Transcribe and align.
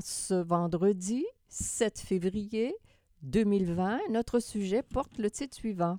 ce 0.00 0.34
vendredi 0.34 1.24
7 1.48 1.98
février 1.98 2.74
2020, 3.22 3.98
notre 4.10 4.38
sujet 4.38 4.82
porte 4.82 5.18
le 5.18 5.30
titre 5.30 5.56
suivant. 5.56 5.98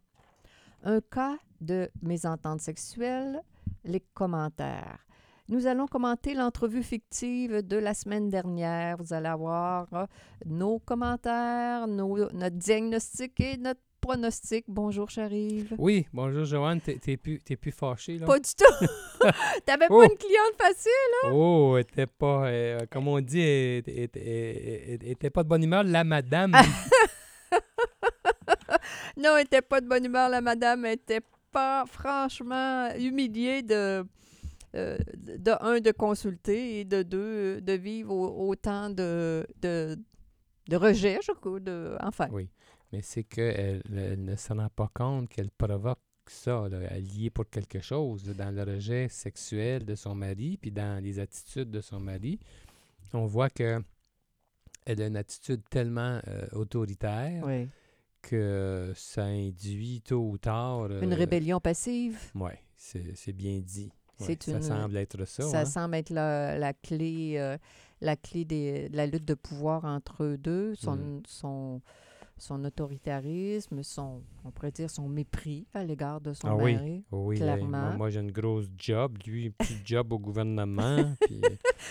Un 0.84 1.02
cas 1.02 1.38
de 1.59 1.90
mésentente 2.02 2.62
sexuelle, 2.62 3.41
les 3.84 4.00
commentaires. 4.00 5.05
Nous 5.50 5.66
allons 5.66 5.88
commenter 5.88 6.36
l'entrevue 6.36 6.84
fictive 6.84 7.64
de 7.64 7.78
la 7.78 7.94
semaine 7.94 8.30
dernière. 8.30 8.98
Vous 8.98 9.14
allez 9.14 9.28
avoir 9.28 9.92
euh, 9.94 10.06
nos 10.45 10.78
commentaires, 10.80 11.88
notre 11.88 12.50
diagnostic 12.50 13.40
et 13.40 13.58
notre 13.58 13.81
pronostic. 14.13 14.66
Bonjour, 14.68 15.08
Charive. 15.12 15.76
Oui, 15.77 16.08
bonjour 16.12 16.44
Joanne, 16.44 16.81
t'es 16.81 16.95
t'es 16.98 17.16
plus, 17.16 17.38
t'es 17.41 17.55
plus 17.55 17.72
fâchée 17.72 18.17
là? 18.17 18.26
Pas 18.26 18.40
du 18.40 18.50
tout. 18.58 18.86
T'avais 19.67 19.86
Oh. 19.91 20.00
pas 20.00 20.05
une 20.05 20.17
cliente 20.17 20.55
facile? 20.58 21.31
Oh, 21.31 21.76
elle 21.76 21.81
était 21.81 22.08
pas, 22.08 22.48
euh, 22.48 22.80
comme 22.90 23.08
on 23.08 23.20
dit, 23.22 23.40
elle, 23.40 23.84
était 25.03 25.30
pas 25.30 25.44
de 25.44 25.48
bonne 25.50 25.64
humeur, 25.64 25.84
la 25.84 26.03
madame. 26.03 26.53
Non, 29.17 29.36
elle 29.38 29.45
était 29.45 29.61
pas 29.61 29.81
de 29.81 29.88
bonne 29.88 30.06
humeur, 30.06 30.30
la 30.30 30.39
madame. 30.41 30.86
Elle 30.86 30.94
était 30.94 31.22
pas 31.52 31.84
franchement 31.86 32.89
humiliée 32.97 33.62
de, 33.62 34.06
euh, 34.75 34.97
de 35.17 35.52
un, 35.62 35.80
de 35.81 35.91
consulter 35.91 36.80
et 36.80 36.86
de 36.86 37.03
deux, 37.03 37.59
de 37.62 37.73
vivre 37.73 38.14
au- 38.16 38.50
autant 38.50 38.89
de, 38.89 39.45
de, 39.62 39.97
de 40.69 40.75
rejet, 40.78 41.19
je 41.22 41.34
crois. 41.34 41.59
De, 41.59 41.97
enfin, 42.02 42.28
oui, 42.31 42.47
mais 42.92 43.02
c'est 43.02 43.23
qu'elle 43.23 43.82
elle 43.95 44.23
ne 44.23 44.36
se 44.36 44.54
rend 44.54 44.70
pas 44.76 44.90
compte 44.94 45.30
qu'elle 45.30 45.52
provoque 45.52 46.00
ça, 46.28 46.68
là, 46.70 46.80
elle 46.92 47.08
y 47.12 47.26
est 47.26 47.30
pour 47.31 47.50
quelque 47.50 47.80
chose, 47.81 48.23
dans 48.23 48.54
le 48.56 48.64
rejet 48.64 49.08
sexuel 49.09 49.84
de 49.86 49.96
son 49.96 50.14
mari, 50.14 50.58
puis 50.62 50.72
dans 50.72 51.04
les 51.04 51.20
attitudes 51.20 51.72
de 51.72 51.81
son 51.81 52.00
mari. 52.00 52.40
On 53.14 53.26
voit 53.26 53.50
que 53.50 53.81
elle 54.86 55.02
a 55.02 55.08
une 55.08 55.18
attitude 55.18 55.62
tellement 55.70 56.20
euh, 56.28 56.48
autoritaire 56.52 57.44
oui. 57.46 57.68
que 58.22 58.92
ça 58.96 59.24
induit 59.26 60.02
tôt 60.02 60.30
ou 60.30 60.38
tard... 60.38 60.86
Une 61.02 61.14
euh, 61.14 61.16
rébellion 61.16 61.59
passive. 61.59 62.18
Oui, 62.36 62.52
c'est 62.76 63.34
bien 63.34 63.59
dit. 63.59 63.92
Ouais, 64.20 64.38
ça 64.40 64.52
une- 64.52 64.62
semble 64.62 64.98
être 64.98 65.26
ça. 65.26 65.44
Ça 65.44 65.59
hein? 65.62 65.66
semble 65.66 65.96
être 65.96 66.09
la, 66.09 66.58
la 66.58 66.74
clé, 66.74 67.36
euh, 67.38 67.58
la 68.02 68.16
clé 68.16 68.46
des- 68.46 68.90
de 68.90 68.98
la 68.98 69.08
lutte 69.08 69.26
de 69.26 69.34
pouvoir 69.34 69.86
entre 69.86 70.24
eux 70.24 70.38
deux, 70.38 70.76
son, 70.76 70.96
Mm. 70.96 71.22
son, 71.28 71.81
son 72.40 72.64
autoritarisme, 72.66 73.84
son, 73.84 74.22
on 74.45 74.52
pourrait 74.52 74.72
dire 74.72 74.90
son 74.90 75.08
mépris 75.08 75.66
à 75.73 75.84
l'égard 75.84 76.22
de 76.22 76.34
son 76.34 76.48
Ah 76.48 76.56
oui, 76.56 76.73
mari. 76.76 77.04
Oui, 77.12 77.36
hey, 77.36 77.42
clairement. 77.42 77.68
moi, 77.68 77.96
moi, 77.98 78.09
j'ai 78.09 78.20
une 78.22 78.31
grosse 78.31 78.68
job. 78.78 79.18
Lui, 79.26 79.50
plus 79.52 79.81
de 79.81 79.86
job 79.86 80.14
au 80.14 80.20
gouvernement. 80.20 81.14
puis, 81.22 81.42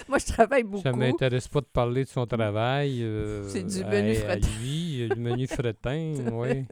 Moi, 0.08 0.18
je 0.18 0.26
travaille 0.32 0.64
beaucoup. 0.64 0.82
ça 0.82 0.92
m'intéresse 0.92 1.48
pas 1.48 1.60
de 1.60 1.66
parler 1.66 2.04
de 2.04 2.08
son 2.08 2.26
travail. 2.26 3.02
euh, 3.02 3.44
C'est 3.48 3.64
du 3.64 3.82
à- 3.82 3.88
menu 3.90 4.16
à 4.22 4.36
lui, 4.36 4.87
du 5.06 5.20
menu 5.20 5.46
fretin, 5.46 6.14
oui. 6.32 6.64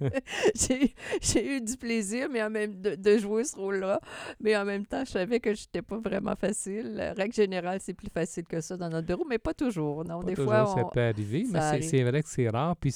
j'ai, 0.54 1.56
eu 1.56 1.60
du 1.60 1.76
plaisir 1.76 2.28
mais 2.30 2.42
en 2.42 2.50
même 2.50 2.80
de, 2.80 2.94
de 2.94 3.18
jouer 3.18 3.44
ce 3.44 3.56
rôle-là, 3.56 4.00
mais 4.40 4.56
en 4.56 4.64
même 4.64 4.86
temps, 4.86 5.04
je 5.04 5.10
savais 5.12 5.40
que 5.40 5.54
je 5.54 5.62
n'étais 5.62 5.82
pas 5.82 5.98
vraiment 5.98 6.34
facile. 6.36 6.94
La 6.94 7.12
règle 7.14 7.34
générale, 7.34 7.78
c'est 7.80 7.94
plus 7.94 8.10
facile 8.12 8.44
que 8.44 8.60
ça 8.60 8.76
dans 8.76 8.88
notre 8.90 9.06
bureau, 9.06 9.24
mais 9.28 9.38
pas 9.38 9.54
toujours. 9.54 10.04
Non, 10.04 10.20
Pas 10.20 10.26
des 10.26 10.34
toujours, 10.34 10.52
fois, 10.52 10.66
ça 10.74 10.84
peut 10.92 11.00
arriver, 11.00 11.44
ça 11.46 11.72
mais 11.72 11.82
c'est- 11.82 12.02
vrai 12.04 12.22
que 12.22 12.28
c'est 12.28 12.48
rare. 12.48 12.76
Puis, 12.76 12.94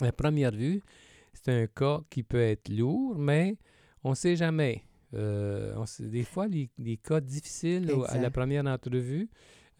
à 0.00 0.12
première 0.12 0.52
vue, 0.52 0.80
c'est 1.34 1.50
un 1.62 1.66
cas 1.66 2.00
qui 2.08 2.22
peut 2.22 2.40
être 2.40 2.68
lourd, 2.68 3.16
mais 3.18 3.56
on 4.04 4.10
ne 4.10 4.14
sait 4.14 4.36
jamais. 4.36 4.84
Euh, 5.14 5.74
on 5.76 5.86
sait- 5.86 6.04
des 6.04 6.24
fois, 6.24 6.46
les, 6.46 6.70
les 6.78 6.96
cas 6.96 7.20
difficiles 7.20 7.90
à 8.08 8.18
la 8.18 8.30
première 8.30 8.64
entrevue 8.66 9.28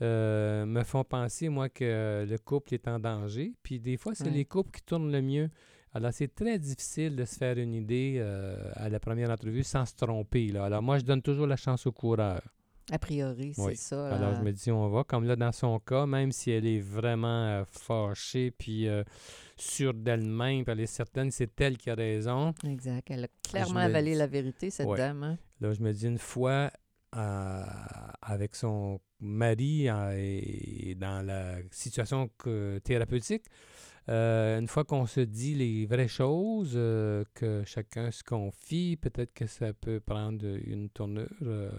euh, 0.02 0.66
me 0.66 0.82
font 0.82 1.04
penser, 1.04 1.48
moi, 1.48 1.68
que 1.68 2.26
le 2.28 2.38
couple 2.38 2.74
est 2.74 2.86
en 2.88 2.98
danger. 2.98 3.54
Puis 3.62 3.78
des 3.80 3.96
fois, 3.96 4.14
c'est 4.14 4.24
Ouais. 4.24 4.30
les 4.30 4.44
couples 4.44 4.70
qui 4.72 4.82
tournent 4.82 5.10
le 5.12 5.22
mieux. 5.22 5.48
Alors, 5.94 6.12
c'est 6.12 6.34
très 6.34 6.58
difficile 6.58 7.16
de 7.16 7.24
se 7.24 7.36
faire 7.36 7.56
une 7.58 7.74
idée 7.74 8.16
euh, 8.18 8.56
à 8.74 8.88
la 8.88 8.98
première 8.98 9.30
entrevue 9.30 9.62
sans 9.62 9.84
se 9.86 9.94
tromper. 9.94 10.48
Là. 10.48 10.64
Alors, 10.64 10.82
moi, 10.82 10.98
je 10.98 11.04
donne 11.04 11.22
toujours 11.22 11.46
la 11.46 11.56
chance 11.56 11.86
au 11.86 11.92
coureur. 11.92 12.40
a 12.90 12.98
priori, 12.98 13.52
c'est 13.54 13.62
Oui. 13.62 13.76
ça. 13.76 14.08
Alors, 14.16 14.34
je 14.34 14.40
me 14.40 14.50
dis, 14.52 14.70
on 14.72 14.88
va. 14.88 15.04
Comme 15.04 15.24
là, 15.24 15.36
dans 15.36 15.52
son 15.52 15.78
cas, 15.78 16.04
même 16.06 16.32
si 16.32 16.50
elle 16.50 16.66
est 16.66 16.80
vraiment 16.80 17.46
euh, 17.46 17.64
fâchée, 17.70 18.50
puis 18.50 18.88
euh, 18.88 19.04
sûre 19.56 19.94
d'elle-même, 19.94 20.64
puis 20.64 20.72
elle 20.72 20.80
est 20.80 20.86
certaine 20.86 21.30
c'est 21.30 21.60
elle 21.60 21.76
qui 21.78 21.90
a 21.90 21.94
raison, 21.94 22.52
Exact. 22.66 23.08
Elle 23.10 23.24
a 23.24 23.28
clairement 23.48 23.74
me 23.80 23.84
avalé 23.84 24.12
dis- 24.12 24.19
la 24.19 24.26
vérité, 24.26 24.70
cette 24.70 24.88
Ouais. 24.88 24.96
dame. 24.98 25.22
hein. 25.22 25.38
là, 25.60 25.72
je 25.74 25.80
me 25.80 25.92
dis, 25.92 26.06
une 26.06 26.19
fois, 26.19 26.72
euh, 27.14 27.64
avec 28.22 28.56
son 28.56 28.98
mari 29.22 29.88
euh, 29.88 30.12
et 30.16 30.94
dans 30.96 31.24
la 31.24 31.56
situation 31.70 32.28
que- 32.36 32.78
thérapeutique, 32.84 33.44
euh, 34.08 34.58
une 34.58 34.66
fois 34.68 34.84
qu'on 34.84 35.06
se 35.06 35.20
dit 35.20 35.54
les 35.54 35.86
vraies 35.86 36.08
choses, 36.08 36.72
euh, 36.74 37.24
que 37.34 37.62
chacun 37.64 38.10
se 38.10 38.22
confie, 38.24 38.96
peut-être 39.00 39.32
que 39.32 39.46
ça 39.46 39.72
peut 39.72 40.00
prendre 40.00 40.44
une 40.66 40.88
tournure 40.90 41.28
euh, 41.42 41.70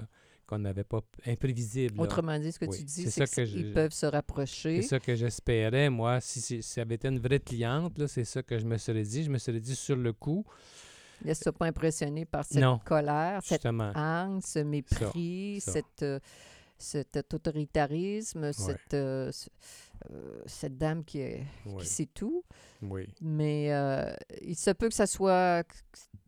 qu'on 0.48 0.60
n'avait 0.60 0.84
pas 0.86 1.02
imprévisible. 1.26 1.96
là. 1.98 2.04
Autrement 2.04 2.40
dit, 2.40 2.52
ce 2.52 2.60
que 2.60 2.66
Oui, 2.66 2.78
tu 2.78 2.84
dis, 2.84 3.12
c'est 3.12 3.26
qu'ils 3.30 3.74
peuvent 3.74 3.92
se 3.94 4.06
rapprocher. 4.06 4.82
C'est 4.82 4.88
ça 4.88 5.00
que 5.00 5.16
j'espérais, 5.16 5.90
moi. 5.90 6.20
Si, 6.22 6.40
si, 6.42 6.64
si 6.64 6.70
ça 6.74 6.82
avait 6.82 6.96
été 6.96 7.08
une 7.10 7.20
vraie 7.20 7.40
cliente, 7.40 8.08
c'est 8.08 8.26
ça 8.26 8.42
que 8.42 8.58
je 8.58 8.66
me 8.66 8.78
serais 8.78 9.04
dit. 9.04 9.24
Je 9.24 9.30
me 9.30 9.38
serais 9.38 9.60
dit 9.60 9.76
sur 9.76 9.96
le 9.98 10.14
coup, 10.14 10.46
Laisse-toi 11.26 11.54
pas 11.54 11.68
impressionner 11.68 12.26
par 12.26 12.44
cette 12.44 12.62
Non. 12.62 12.80
colère, 12.84 13.40
cette 13.44 13.62
justement. 13.62 13.94
ce 14.42 14.60
mépris, 14.60 15.62
ça. 15.62 15.72
cette, 15.74 16.06
cet 16.84 17.34
autoritarisme, 17.34 18.52
cette, 18.54 18.94
euh, 18.94 19.32
euh, 20.12 20.42
cette 20.46 20.78
dame 20.78 21.04
qui, 21.04 21.20
est, 21.20 21.44
Oui, 21.66 21.82
qui 21.82 21.88
sait 21.88 22.06
tout. 22.14 22.44
oui. 22.82 23.08
Mais 23.22 23.74
euh, 23.74 24.14
il 24.42 24.56
se 24.56 24.72
peut 24.72 24.90
que 24.90 24.94
ça 24.94 25.08
soit 25.08 25.64
que 25.64 25.74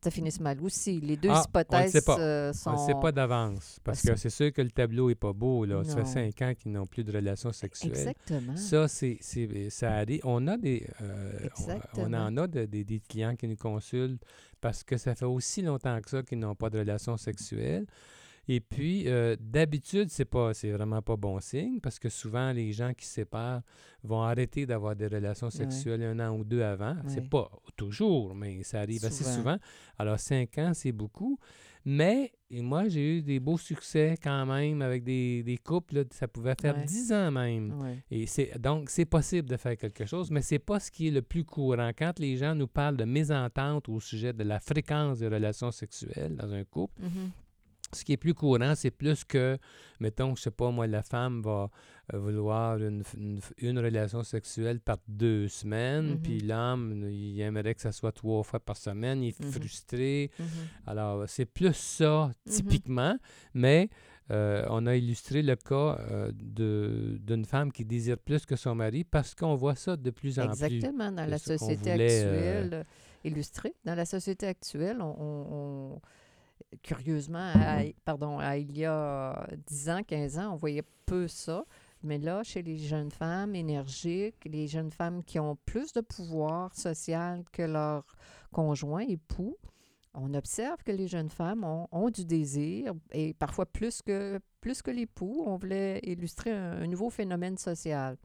ça 0.02 0.12
finisse 0.12 0.40
mal 0.40 0.62
aussi. 0.62 1.00
Les 1.02 1.18
deux 1.18 1.30
Ah, 1.32 1.42
on 1.42 1.50
hypothèses 1.50 1.92
sait 1.92 2.02
pas. 2.02 2.20
euh, 2.20 2.50
On 2.52 2.54
sont. 2.54 2.72
ne 2.74 2.78
sait 2.88 3.00
pas 3.02 3.12
d'avance. 3.12 3.80
Parce 3.84 4.02
Parce 4.02 4.02
que 4.04 4.16
c'est 4.16 4.30
sûr 4.30 4.54
que 4.54 4.62
le 4.62 4.70
tableau 4.72 5.10
n'est 5.10 5.16
pas 5.16 5.34
beau. 5.34 5.66
Là. 5.66 5.84
Ça 5.84 5.96
fait 5.98 6.06
cinq 6.06 6.42
ans 6.44 6.54
qu'ils 6.54 6.72
n'ont 6.72 6.86
plus 6.86 7.04
de 7.04 7.12
relations 7.12 7.52
sexuelles. 7.52 7.92
Exactement. 7.92 8.56
Ça, 8.56 8.88
c'est, 8.88 9.18
ça 9.70 9.94
arrive. 9.96 10.22
On 10.24 10.48
a 10.48 10.58
des, 10.58 10.88
on- 11.02 12.02
on, 12.02 12.14
en 12.14 12.38
a 12.38 12.48
de- 12.48 12.66
des- 12.66 12.84
des 12.84 13.00
clients 13.00 13.36
qui 13.36 13.48
nous 13.48 13.56
consultent 13.58 14.22
parce 14.62 14.84
que 14.84 14.96
ça 14.98 15.16
fait 15.16 15.26
aussi 15.26 15.62
longtemps 15.64 16.00
que 16.02 16.10
ça 16.10 16.22
qu'ils 16.24 16.40
n'ont 16.40 16.56
pas 16.56 16.70
de 16.70 16.80
relations 16.80 17.18
sexuelles. 17.18 17.86
Et 18.48 18.60
puis, 18.60 19.08
euh, 19.08 19.36
d'habitude, 19.40 20.10
c'est 20.10 20.26
pas, 20.26 20.54
c'est 20.54 20.72
vraiment 20.72 21.02
pas 21.02 21.16
bon 21.18 21.40
signe 21.40 21.80
parce 21.80 21.98
que 22.00 22.10
souvent, 22.10 22.52
les 22.52 22.72
gens 22.74 22.94
qui 22.94 23.06
se 23.06 23.14
séparent 23.14 23.62
vont 24.04 24.22
arrêter 24.22 24.66
d'avoir 24.68 24.96
des 24.96 25.08
relations 25.08 25.50
sexuelles 25.50 26.04
un 26.04 26.20
an 26.20 26.38
ou 26.38 26.44
deux 26.44 26.62
avant. 26.62 26.94
Ouais. 26.94 27.02
C'est 27.08 27.28
pas 27.30 27.50
toujours, 27.76 28.36
mais 28.36 28.62
ça 28.64 28.82
arrive 28.82 29.04
assez 29.06 29.24
Souvent. 29.24 29.58
Alors, 29.98 30.20
cinq 30.20 30.58
ans, 30.60 30.72
c'est 30.76 30.92
beaucoup. 30.92 31.40
Mais 31.88 32.32
et 32.50 32.62
moi, 32.62 32.88
j'ai 32.88 33.18
eu 33.18 33.22
des 33.22 33.40
beaux 33.40 33.58
succès 33.60 34.16
quand 34.22 34.46
même 34.48 34.82
avec 34.82 35.04
des, 35.04 35.44
des 35.44 35.58
couples. 35.58 35.96
là, 35.96 36.04
ça 36.12 36.28
pouvait 36.28 36.56
faire 36.60 36.76
Ouais. 36.76 36.84
dix 36.86 37.12
ans 37.14 37.30
même. 37.32 37.80
Ouais. 37.80 37.98
Et 38.10 38.26
c'est 38.26 38.58
donc 38.60 38.90
c'est 38.90 39.06
possible 39.06 39.48
de 39.50 39.56
faire 39.58 39.78
quelque 39.78 40.06
chose, 40.06 40.32
mais 40.32 40.42
c'est 40.42 40.58
pas 40.60 40.80
ce 40.80 40.90
qui 40.90 41.08
est 41.10 41.12
le 41.12 41.22
plus 41.22 41.44
courant. 41.46 41.92
Quand 41.96 42.18
les 42.20 42.38
gens 42.38 42.56
nous 42.56 42.68
parlent 42.68 42.98
de 42.98 43.04
mésentente 43.06 43.88
au 43.90 44.00
sujet 44.00 44.34
de 44.34 44.44
la 44.44 44.60
fréquence 44.60 45.20
des 45.20 45.28
relations 45.28 45.70
sexuelles 45.72 46.36
dans 46.36 46.52
un 46.52 46.64
couple, 46.64 47.02
Mhm. 47.04 47.32
Ce 47.96 48.06
qui 48.06 48.14
est 48.14 48.18
plus 48.18 48.34
courant, 48.36 48.74
c'est 48.76 48.92
plus 48.92 49.24
que, 49.24 49.58
mettons, 50.00 50.36
je 50.36 50.42
sais 50.44 50.52
pas, 50.52 50.70
moi, 50.70 50.86
la 50.88 51.02
femme 51.02 51.42
va 51.42 51.70
euh, 52.14 52.20
vouloir 52.20 52.78
une, 52.78 53.02
relation 53.80 54.22
sexuelle 54.22 54.80
par 54.80 54.98
deux 55.08 55.48
semaines, 55.48 56.12
Mhm. 56.12 56.22
puis 56.22 56.40
l'homme, 56.40 57.08
il 57.10 57.40
aimerait 57.42 57.74
que 57.74 57.82
ça 57.82 57.92
soit 57.92 58.12
trois 58.12 58.44
fois 58.44 58.60
par 58.60 58.78
semaine, 58.78 59.24
il 59.24 59.30
est 59.30 59.40
Mhm. 59.44 59.52
frustré. 59.52 60.30
Mhm. 60.38 60.46
Alors, 60.86 61.24
c'est 61.28 61.46
plus 61.48 61.76
ça, 61.76 62.32
typiquement, 62.48 63.18
mais 63.56 63.90
euh, 64.32 64.66
on 64.70 64.86
a 64.86 64.96
illustré 64.96 65.42
le 65.42 65.56
cas 65.56 65.98
euh, 66.12 66.32
d'une 66.32 67.46
femme 67.46 67.72
qui 67.72 67.86
désire 67.86 68.18
plus 68.20 68.46
que 68.46 68.56
son 68.56 68.76
mari 68.76 69.04
parce 69.04 69.34
qu'on 69.36 69.56
voit 69.56 69.76
ça 69.76 69.96
de 69.98 70.10
plus 70.12 70.40
en 70.40 70.48
plus. 70.52 70.64
Exactement. 70.64 71.12
Dans 71.12 71.26
la 71.26 71.38
société 71.38 71.92
voulait, 71.92 72.24
actuelle, 72.24 72.70
euh, 72.74 72.84
illustrée, 73.24 73.74
dans 73.84 73.96
la 73.96 74.06
société 74.06 74.46
actuelle, 74.48 75.02
on- 75.02 76.00
curieusement, 76.82 77.52
à- 77.56 77.84
pardon, 78.04 78.40
à 78.40 78.58
il 78.58 78.78
y 78.78 78.86
a 78.86 79.48
10 79.68 79.90
ans, 79.90 80.02
15 80.04 80.38
ans, 80.40 80.54
on 80.54 80.56
voyait 80.56 80.84
peu 81.06 81.28
ça. 81.28 81.66
Mais 82.04 82.18
là, 82.20 82.44
chez 82.44 82.62
les 82.62 82.78
jeunes 82.78 83.12
femmes 83.12 83.56
énergiques, 83.56 84.36
les 84.46 84.68
jeunes 84.68 84.92
femmes 84.92 85.24
qui 85.24 85.40
ont 85.40 85.58
plus 85.66 85.92
de 85.94 86.02
pouvoir 86.02 86.74
social 86.76 87.44
que 87.52 87.64
leur 87.64 88.06
conjoint, 88.52 89.02
époux, 89.02 89.58
on 90.14 90.34
observe 90.34 90.82
que 90.84 90.92
les 90.92 91.08
jeunes 91.08 91.30
femmes 91.30 91.64
ont, 91.64 91.88
ont 91.92 92.10
du 92.10 92.24
désir 92.24 92.94
et 93.12 93.34
parfois 93.34 93.66
plus 93.66 94.02
que, 94.02 94.40
plus 94.62 94.82
que 94.82 94.92
l'époux. 94.92 95.44
On 95.46 95.58
voulait 95.58 96.00
illustrer 96.04 96.52
un, 96.52 96.84
un 96.84 96.88
nouveau 96.88 97.10
phénomène 97.10 97.58
social. 97.58 98.18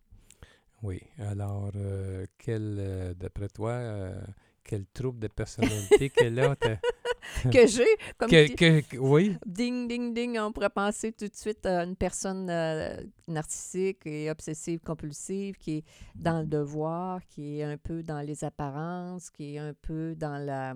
Oui. 0.82 1.00
Alors, 1.18 1.70
euh, 1.74 2.26
quel, 2.38 2.76
euh, 2.78 3.14
d'après 3.14 3.48
toi, 3.48 3.72
euh, 3.72 4.20
quel 4.64 4.86
trouble 4.86 5.18
de 5.20 5.28
personnalité 5.28 6.12
a? 6.40 6.56
t'as- 6.56 6.76
que 7.52 7.66
j'ai, 7.66 7.86
comme 8.18 8.30
que- 8.30 8.46
tu- 8.48 8.54
que- 8.54 8.80
que- 8.80 8.96
oui, 8.96 9.36
ding, 9.46 9.86
ding, 9.88 10.12
ding, 10.14 10.38
on 10.38 10.52
pourrait 10.52 10.70
penser 10.70 11.12
tout 11.12 11.28
de 11.28 11.34
suite 11.34 11.64
à 11.66 11.84
une 11.84 11.96
personne 11.96 12.48
euh, 12.50 12.96
narcissique 13.28 14.06
et 14.06 14.30
obsessive 14.30 14.80
compulsive 14.80 15.56
qui 15.56 15.78
est 15.78 15.84
dans 16.14 16.40
le 16.40 16.46
devoir, 16.46 17.20
qui 17.26 17.58
est 17.58 17.62
un 17.64 17.76
peu 17.76 18.02
dans 18.02 18.20
les 18.20 18.42
apparences, 18.44 19.30
qui 19.30 19.54
est 19.54 19.58
un 19.58 19.74
peu 19.82 20.14
dans 20.16 20.38
la, 20.44 20.74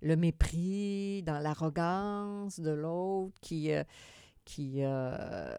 le 0.00 0.16
mépris, 0.16 1.22
dans 1.22 1.38
l'arrogance 1.38 2.58
de 2.60 2.70
l'autre, 2.70 3.34
qui, 3.40 3.72
euh, 3.72 3.84
qui, 4.44 4.76
euh, 4.82 5.56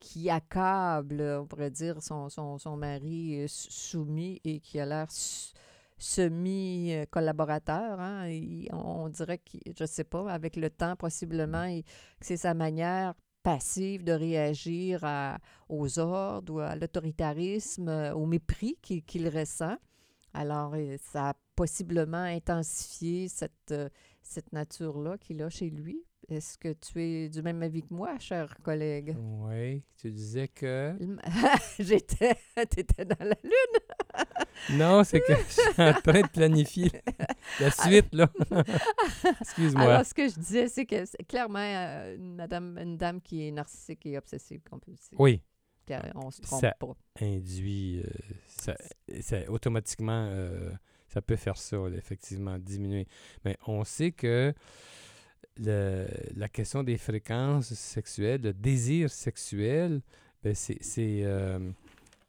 qui 0.00 0.28
accable, 0.30 1.20
on 1.40 1.46
pourrait 1.46 1.70
dire, 1.70 2.02
son, 2.02 2.28
son, 2.28 2.58
son 2.58 2.76
mari 2.76 3.44
sou- 3.48 3.70
soumis 3.70 4.40
et 4.44 4.58
qui 4.60 4.80
a 4.80 4.86
l'air 4.86 5.06
semi-collaborateur. 6.02 8.00
Hein? 8.00 8.28
On 8.72 9.08
dirait 9.08 9.38
que, 9.38 9.58
je 9.76 9.84
ne 9.84 9.86
sais 9.86 10.04
pas, 10.04 10.30
avec 10.30 10.56
le 10.56 10.68
temps, 10.70 10.96
possiblement, 10.96 11.80
c'est 12.20 12.36
sa 12.36 12.54
manière 12.54 13.14
passive 13.42 14.04
de 14.04 14.12
réagir 14.12 15.04
aux 15.68 15.98
ordres 15.98 16.54
ou 16.54 16.60
à 16.60 16.76
l'autoritarisme, 16.76 17.88
euh, 17.88 18.14
au 18.14 18.26
mépris 18.26 18.76
qu'il 18.80 19.28
ressent. 19.28 19.76
Alors, 20.34 20.74
euh, 20.74 20.96
ça 21.12 21.30
a 21.30 21.34
possiblement 21.56 22.22
intensifié 22.22 23.28
euh, 23.72 23.88
cette 24.22 24.52
nature-là 24.52 25.18
qu'il 25.18 25.42
a 25.42 25.50
chez 25.50 25.70
lui. 25.70 26.04
Est-ce 26.32 26.56
que 26.58 26.72
tu 26.72 27.00
es 27.02 27.28
du 27.28 27.42
même 27.42 27.62
avis 27.62 27.82
que 27.82 27.92
moi, 27.92 28.18
cher 28.18 28.56
collègue? 28.62 29.14
oui. 29.18 29.82
Tu 30.00 30.10
disais 30.10 30.48
que... 30.48 30.96
J'étais... 31.78 32.34
T'étais 32.68 33.04
dans 33.04 33.16
la 33.24 33.36
lune. 33.44 33.80
Non, 34.74 35.02
c'est 35.02 35.20
que 35.20 35.34
je 35.34 35.42
suis 35.60 35.82
en 35.82 35.92
train 35.94 36.20
de 36.20 36.28
planifier 36.28 36.90
la 37.58 37.70
suite, 37.82 38.12
là. 38.14 38.28
Excuse-moi. 39.40 39.82
Alors, 39.82 40.06
ce 40.06 40.14
que 40.14 40.28
je 40.28 40.34
disais, 40.38 40.68
c'est 40.68 40.86
que 40.86 41.04
c'est 41.04 41.26
clairement 41.26 41.58
euh, 41.58 42.14
une, 42.16 42.36
madame, 42.36 42.78
une 42.78 42.96
dame 42.96 43.20
qui 43.20 43.46
est 43.46 43.50
narcissique 43.50 44.06
et 44.06 44.16
obsessive 44.18 44.60
compulsive. 44.70 45.16
Oui, 45.18 45.42
Car 45.86 46.04
on 46.14 46.30
se 46.30 46.40
trompe 46.42 46.60
Ça- 46.60 46.76
pas. 46.78 46.94
induit, 47.20 48.02
euh, 48.04 48.10
ça, 48.46 48.74
ça- 49.20 49.50
automatiquement, 49.50 50.28
euh, 50.30 50.70
ça 51.08 51.20
peut 51.22 51.36
faire 51.36 51.56
ça, 51.56 51.78
effectivement, 51.96 52.56
diminuer. 52.58 53.06
Mais 53.44 53.56
on 53.66 53.82
sait 53.84 54.12
que 54.12 54.54
le- 55.58 56.06
la 56.36 56.48
question 56.48 56.82
des 56.82 56.96
fréquences 56.96 57.72
sexuelles, 57.74 58.40
le 58.42 58.52
désir 58.52 59.10
sexuel, 59.10 60.00
ben, 60.42 60.54
c'est 60.54 60.78
euh, 61.24 61.70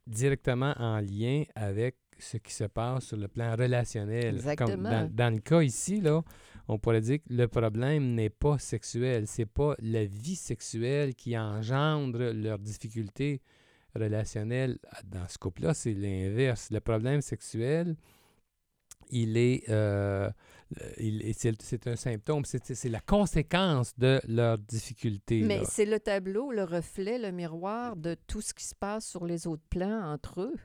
directement 0.07 0.73
en 0.77 0.99
lien 0.99 1.43
avec 1.55 1.95
ce 2.19 2.37
qui 2.37 2.53
se 2.53 2.65
passe 2.65 3.05
sur 3.05 3.17
le 3.17 3.27
plan 3.27 3.55
relationnel. 3.55 4.29
Comme 4.35 4.35
Exactement. 4.35 4.89
dans, 4.89 5.09
dans 5.13 5.33
le 5.33 5.39
cas 5.39 5.61
ici, 5.61 5.99
là, 5.99 6.21
on 6.67 6.77
pourrait 6.77 7.01
dire 7.01 7.17
que 7.17 7.33
le 7.33 7.47
problème 7.47 8.13
n'est 8.13 8.29
pas 8.29 8.57
sexuel. 8.59 9.25
C'est 9.27 9.45
pas 9.47 9.75
la 9.79 10.05
vie 10.05 10.35
sexuelle 10.35 11.15
qui 11.15 11.37
engendre 11.37 12.19
leurs 12.31 12.59
difficultés 12.59 13.41
relationnelles. 13.95 14.77
Dans 15.05 15.27
ce 15.27 15.37
couple-là, 15.37 15.73
c'est 15.73 15.93
l'inverse. 15.93 16.69
Le 16.71 16.79
problème 16.79 17.21
sexuel, 17.21 17.95
il 19.09 19.35
est, 19.37 19.63
euh, 19.69 20.29
il 20.29 20.29
est- 20.29 20.62
c'est, 21.33 21.61
c'est 21.61 21.87
un 21.87 21.95
symptôme, 21.95 22.43
c'est, 22.45 22.83
la 22.89 22.99
conséquence 23.01 23.93
de 23.97 24.19
leurs 24.27 24.57
difficultés. 24.57 25.41
Mais 25.43 25.61
c'est 25.65 25.85
le 25.85 25.99
tableau, 25.99 26.51
le 26.51 26.63
reflet, 26.63 27.17
le 27.17 27.31
miroir 27.31 27.95
de 27.95 28.15
tout 28.27 28.41
ce 28.41 28.53
qui 28.53 28.65
se 28.65 28.75
passe 28.75 29.05
sur 29.07 29.25
les 29.25 29.47
autres 29.47 29.63
plans 29.69 30.11
entre 30.11 30.41
eux. 30.41 30.55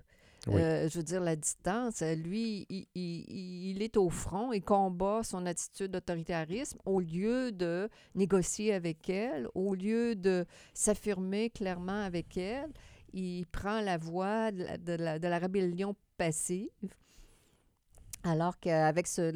Oui. 0.47 0.55
Euh, 0.63 0.89
je 0.89 0.99
veux 0.99 1.05
dire, 1.05 1.21
la 1.21 1.37
distance, 1.37 2.01
euh, 2.01 2.15
lui, 2.15 2.65
il, 2.71 2.87
il- 2.95 3.71
il 3.71 3.83
est 3.83 3.97
au 3.97 4.09
front 4.09 4.53
et 4.53 4.61
combat 4.61 5.23
son 5.23 5.45
attitude 5.47 5.91
d'autoritarisme 5.91 6.79
au 6.87 7.01
lieu 7.01 7.51
de 7.53 7.89
négocier 8.15 8.73
avec 8.73 9.11
elle, 9.11 9.49
au 9.55 9.75
lieu 9.75 10.15
de 10.15 10.47
s'affirmer 10.73 11.51
clairement 11.51 12.03
avec 12.03 12.37
elle. 12.37 12.71
Il 13.13 13.47
prend 13.47 13.81
la 13.81 13.99
voie 13.99 14.53
de 14.53 14.63
la, 14.65 14.79
de 14.79 14.93
la- 14.93 15.19
de 15.19 15.29
la 15.29 15.39
rébellion 15.39 15.95
passive, 16.17 16.69
alors 18.29 18.59
qu'avec 18.61 19.07
ce, 19.07 19.33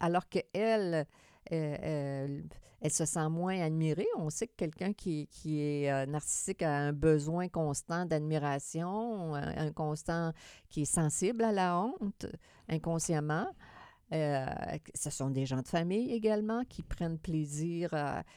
alors 0.00 0.28
que 0.28 0.38
elle, 0.52 1.06
euh, 1.52 1.76
euh, 1.82 2.42
elle 2.80 2.90
se 2.90 3.04
sent 3.04 3.28
moins 3.30 3.60
admirée. 3.60 4.06
On 4.18 4.30
sait 4.30 4.46
que 4.46 4.54
quelqu'un 4.56 4.92
qui, 4.92 5.26
qui 5.28 5.60
est 5.60 5.90
euh, 5.90 6.06
narcissique 6.06 6.62
a 6.62 6.70
un 6.72 6.92
besoin 6.92 7.48
constant 7.48 8.04
d'admiration, 8.04 9.34
un, 9.34 9.72
constant 9.72 10.32
qui 10.68 10.82
est 10.82 10.92
sensible 10.92 11.44
à 11.44 11.52
la 11.52 11.80
honte 11.80 12.26
inconsciemment. 12.68 13.46
Ce 14.12 15.10
sont 15.10 15.30
des 15.30 15.46
gens 15.46 15.62
de 15.62 15.68
famille 15.68 16.12
également 16.12 16.62
qui 16.64 16.82
prennent 16.82 17.18
plaisir, 17.18 17.90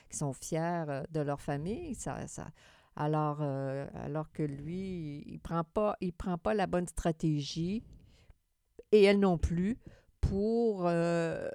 qui 0.09 0.17
sont 0.17 0.33
fiers 0.33 1.03
de 1.11 1.19
leur 1.19 1.41
famille. 1.41 1.93
Ça, 1.93 2.25
ça- 2.27 2.47
alors, 2.95 3.41
alors 3.41 4.31
que 4.31 4.41
lui, 4.41 5.23
il 5.27 5.39
prend 5.39 5.63
pas, 5.63 5.95
il 6.01 6.11
prend 6.11 6.39
pas 6.39 6.55
la 6.55 6.65
bonne 6.65 6.87
stratégie 6.87 7.83
et 8.91 9.03
elle 9.03 9.19
non 9.19 9.37
plus 9.37 9.77
pour, 10.21 10.85
euh, 10.87 11.49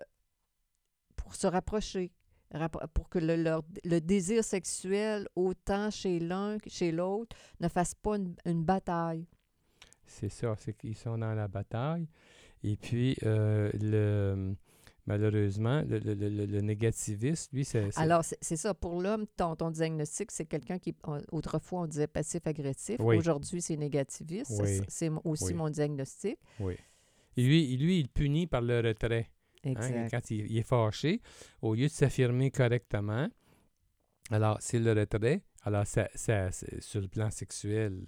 pour 1.16 1.34
se 1.34 1.46
rapprocher, 1.46 2.12
rappro- 2.52 2.86
pour 2.94 3.08
que 3.08 3.18
le, 3.18 3.36
leur- 3.36 3.64
le 3.84 4.00
désir 4.00 4.44
sexuel, 4.44 5.28
autant 5.36 5.90
chez 5.90 6.18
l'un 6.20 6.58
que 6.58 6.70
chez 6.70 6.92
l'autre, 6.92 7.36
ne 7.60 7.68
fasse 7.68 7.94
pas 7.94 8.16
une, 8.16 8.34
une 8.44 8.64
bataille. 8.64 9.26
C'est 10.06 10.28
ça, 10.28 10.54
c'est 10.58 10.74
qu'ils 10.76 10.96
sont 10.96 11.18
dans 11.18 11.34
la 11.34 11.48
bataille. 11.48 12.06
Et 12.62 12.76
puis, 12.76 13.16
euh, 13.24 13.70
le, 13.80 14.54
malheureusement, 15.06 15.82
le, 15.86 15.98
le, 15.98 16.14
le, 16.14 16.46
le- 16.46 16.60
négativiste, 16.60 17.52
lui, 17.52 17.64
c'est... 17.64 17.90
Alors, 17.98 18.22
c'est 18.24 18.56
ça. 18.56 18.72
Pour 18.74 19.00
l'homme, 19.02 19.26
ton, 19.36 19.54
ton 19.56 19.70
diagnostic, 19.70 20.30
c'est 20.30 20.46
quelqu'un 20.46 20.78
qui, 20.78 20.94
autrefois, 21.32 21.80
on 21.82 21.86
disait 21.86 22.06
passif-agressif. 22.06 22.96
Oui. 23.00 23.16
Aujourd'hui, 23.16 23.60
c'est 23.60 23.76
négativiste. 23.76 24.50
C'est- 24.52 24.62
Oui. 24.80 24.80
C'est 24.88 25.10
aussi 25.24 25.44
Oui. 25.44 25.54
mon 25.54 25.68
diagnostic. 25.70 26.38
Oui. 26.60 26.76
Et 27.36 27.42
lui, 27.42 27.76
lui, 27.76 28.00
il 28.00 28.08
punit 28.08 28.46
par 28.46 28.62
le 28.62 28.80
retrait. 28.80 29.30
hein, 29.64 29.70
Exact. 29.70 30.10
quand 30.10 30.30
il, 30.30 30.50
il 30.50 30.58
est 30.58 30.62
fâché, 30.62 31.20
au 31.62 31.74
lieu 31.74 31.84
de 31.86 31.92
s'affirmer 31.92 32.50
correctement, 32.50 33.28
alors 34.30 34.56
c'est 34.60 34.78
le 34.78 34.92
retrait. 34.92 35.42
Alors, 35.66 35.86
ça, 35.86 36.10
ça- 36.14 36.50
sur 36.80 37.00
le 37.00 37.08
plan 37.08 37.30
sexuel, 37.30 38.04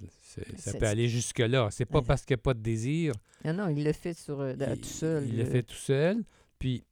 ça 0.58 0.74
peut 0.78 0.86
aller 0.86 1.08
jusque-là. 1.08 1.68
C'est 1.70 1.86
pas 1.86 2.02
parce 2.02 2.22
qu'il 2.26 2.34
n'y 2.34 2.40
a 2.40 2.42
pas 2.42 2.52
de 2.54 2.60
désir. 2.60 3.12
Non, 3.46 3.54
non, 3.54 3.68
il 3.68 3.82
le 3.82 3.92
fait 3.94 4.12
sur, 4.12 4.40
euh, 4.40 4.54
il, 4.58 4.80
tout 4.80 4.88
seul. 4.88 5.26
Il 5.26 5.36
le 5.38 5.42
euh, 5.44 5.50
fait 5.50 5.62
tout 5.62 5.74
seul. 5.74 6.22
Puis, 6.58 6.84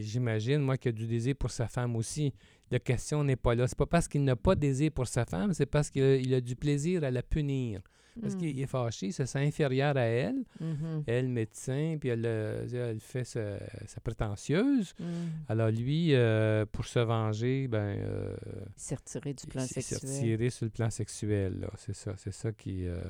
j'imagine, 0.00 0.58
moi, 0.58 0.76
qu'il 0.76 0.90
y 0.90 0.94
a 0.94 0.98
du 0.98 1.06
désir 1.06 1.34
pour 1.36 1.50
sa 1.50 1.68
femme 1.68 1.96
aussi. 1.96 2.32
La 2.70 2.78
question 2.78 3.22
n'est 3.24 3.36
pas 3.36 3.54
là. 3.54 3.66
C'est 3.66 3.76
pas 3.78 3.86
parce 3.86 4.08
qu'il 4.08 4.24
n'a 4.24 4.36
pas 4.36 4.54
de 4.54 4.60
désir 4.60 4.90
pour 4.92 5.06
sa 5.06 5.24
femme, 5.24 5.52
c'est 5.52 5.66
parce 5.66 5.90
qu'il 5.90 6.02
a, 6.02 6.16
il 6.16 6.32
a 6.34 6.40
du 6.40 6.56
plaisir 6.56 7.04
à 7.04 7.10
la 7.10 7.22
punir. 7.22 7.80
Parce 8.20 8.34
mm, 8.34 8.38
qu'il 8.38 8.60
est 8.60 8.66
fâché, 8.66 9.06
il 9.06 9.12
se 9.12 9.24
sent 9.24 9.38
inférieur 9.38 9.96
à 9.96 10.02
elle. 10.02 10.44
mhm, 10.60 11.04
Elle, 11.06 11.28
médecin, 11.28 11.96
puis 11.98 12.10
elle, 12.10 12.24
elle 12.26 13.00
fait 13.00 13.24
sa, 13.24 13.58
sa 13.86 14.00
prétentieuse. 14.00 14.92
mm. 14.98 15.04
Alors 15.48 15.70
lui, 15.70 16.14
euh, 16.14 16.66
pour 16.70 16.84
se 16.84 16.98
venger, 16.98 17.68
ben, 17.68 17.78
euh, 17.98 18.36
Il 18.76 18.82
s'est 18.82 18.94
retiré 18.96 19.32
du 19.34 19.46
plan 19.46 19.62
il 19.62 19.68
s'est 19.68 19.80
sexuel. 19.80 20.10
retiré 20.10 20.50
sur 20.50 20.64
le 20.66 20.70
plan 20.70 20.90
sexuel. 20.90 21.60
là. 21.60 21.70
C'est 21.78 21.94
ça, 21.94 22.14
c'est 22.16 22.32
ça 22.34 22.52
qui... 22.52 22.86
euh, 22.86 23.00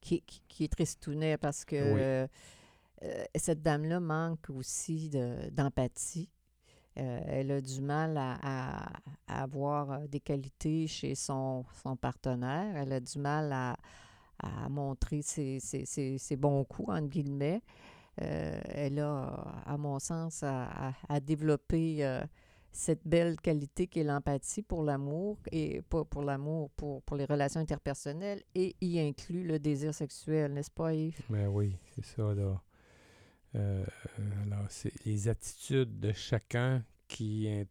qui, 0.00 0.20
qui, 0.22 0.42
qui 0.48 0.64
est 0.64 0.68
tristounet 0.72 1.36
parce 1.36 1.64
que 1.64 1.76
Oui. 1.94 2.00
euh, 2.00 2.26
cette 3.36 3.62
dame-là 3.62 4.00
manque 4.00 4.48
aussi 4.50 5.08
de- 5.10 5.48
d'empathie. 5.50 6.28
Euh, 6.98 7.20
elle 7.26 7.50
a 7.52 7.60
du 7.60 7.80
mal 7.80 8.16
à, 8.18 8.38
à- 8.42 9.42
avoir 9.42 9.90
euh, 9.92 10.06
des 10.06 10.20
qualités 10.20 10.86
chez 10.86 11.14
son, 11.14 11.64
son 11.82 11.96
partenaire. 11.96 12.76
Elle 12.76 12.92
a 12.92 13.00
du 13.00 13.18
mal 13.18 13.50
à, 13.52 13.76
à 14.42 14.68
montrer 14.68 15.22
ses, 15.22 15.58
ses- 15.60 15.86
ses- 15.86 16.36
bons 16.36 16.64
coups, 16.64 16.90
entre 16.90 17.08
guillemets. 17.08 17.62
Euh, 18.20 18.60
elle 18.66 18.98
a, 18.98 19.24
à 19.64 19.76
mon 19.78 19.98
sens, 19.98 20.42
à, 20.42 20.92
développer 21.20 22.20
cette 22.70 23.06
belle 23.06 23.36
qualité 23.40 23.86
qui 23.86 24.00
est 24.00 24.04
l'empathie 24.04 24.62
pour 24.62 24.82
l'amour 24.82 25.38
et 25.50 25.80
pas 25.82 26.04
pour 26.04 26.22
l'amour, 26.22 26.70
pour, 26.76 27.02
pour 27.02 27.16
les 27.16 27.24
relations 27.24 27.60
interpersonnelles 27.60 28.42
et 28.54 28.74
y 28.82 28.98
inclut 28.98 29.44
le 29.46 29.58
désir 29.58 29.94
sexuel, 29.94 30.52
n'est-ce 30.52 30.70
pas, 30.70 30.92
Yves? 30.94 31.20
Ben 31.30 31.48
oui, 31.48 31.76
c'est 31.94 32.04
ça, 32.04 32.34
là. 32.34 32.60
Euh, 33.54 33.84
alors, 34.46 34.66
c'est 34.70 34.92
les 35.04 35.28
attitudes 35.28 36.00
de 36.00 36.12
chacun 36.12 36.82
qui 37.06 37.46
in- 37.48 37.64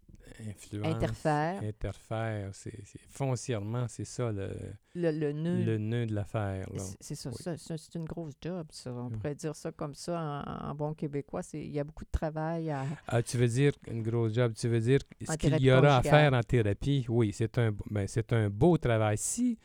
influence, 0.48 0.96
interfère. 0.96 1.64
interfère. 1.64 2.50
C'est, 2.54 2.74
foncièrement, 3.10 3.88
c'est 3.88 4.06
ça 4.06 4.32
le, 4.32 4.50
Le, 4.94 5.12
le 5.12 5.32
nœud. 5.34 5.64
le 5.66 5.78
nœud 5.80 6.06
de 6.06 6.14
l'affaire. 6.14 6.68
C'est- 7.00 7.16
ça, 7.16 7.30
Oui. 7.32 7.36
ça, 7.40 7.58
ça, 7.58 7.78
c'est 7.78 7.96
une 7.96 8.06
grosse 8.06 8.34
job, 8.42 8.68
ça. 8.72 8.94
On 8.94 9.10
pourrait 9.10 9.34
dire 9.36 9.56
ça 9.56 9.72
comme 9.72 9.96
ça 9.96 10.44
en, 10.46 10.70
en 10.70 10.76
bon 10.76 10.94
québécois. 10.94 11.42
Il 11.54 11.72
y 11.72 11.80
a 11.80 11.84
beaucoup 11.84 12.06
de 12.06 12.12
travail 12.12 12.70
à. 12.70 12.86
Ah, 13.08 13.24
tu 13.24 13.38
veux 13.38 13.48
dire 13.48 13.74
une 13.88 14.04
grosse 14.04 14.34
job, 14.36 14.54
tu 14.56 14.68
veux 14.68 14.80
dire 14.80 15.00
ce 15.28 15.36
qu'il 15.38 15.60
y 15.60 15.72
aura 15.72 15.98
à 15.98 16.04
faire 16.04 16.34
en 16.34 16.44
thérapie? 16.44 17.06
Oui, 17.10 17.34
c'est 17.34 17.58
un, 17.58 17.72
ben, 17.90 18.08
c'est 18.08 18.32
un 18.34 18.50
beau 18.50 18.78
travail. 18.78 19.18
Si, 19.18 19.58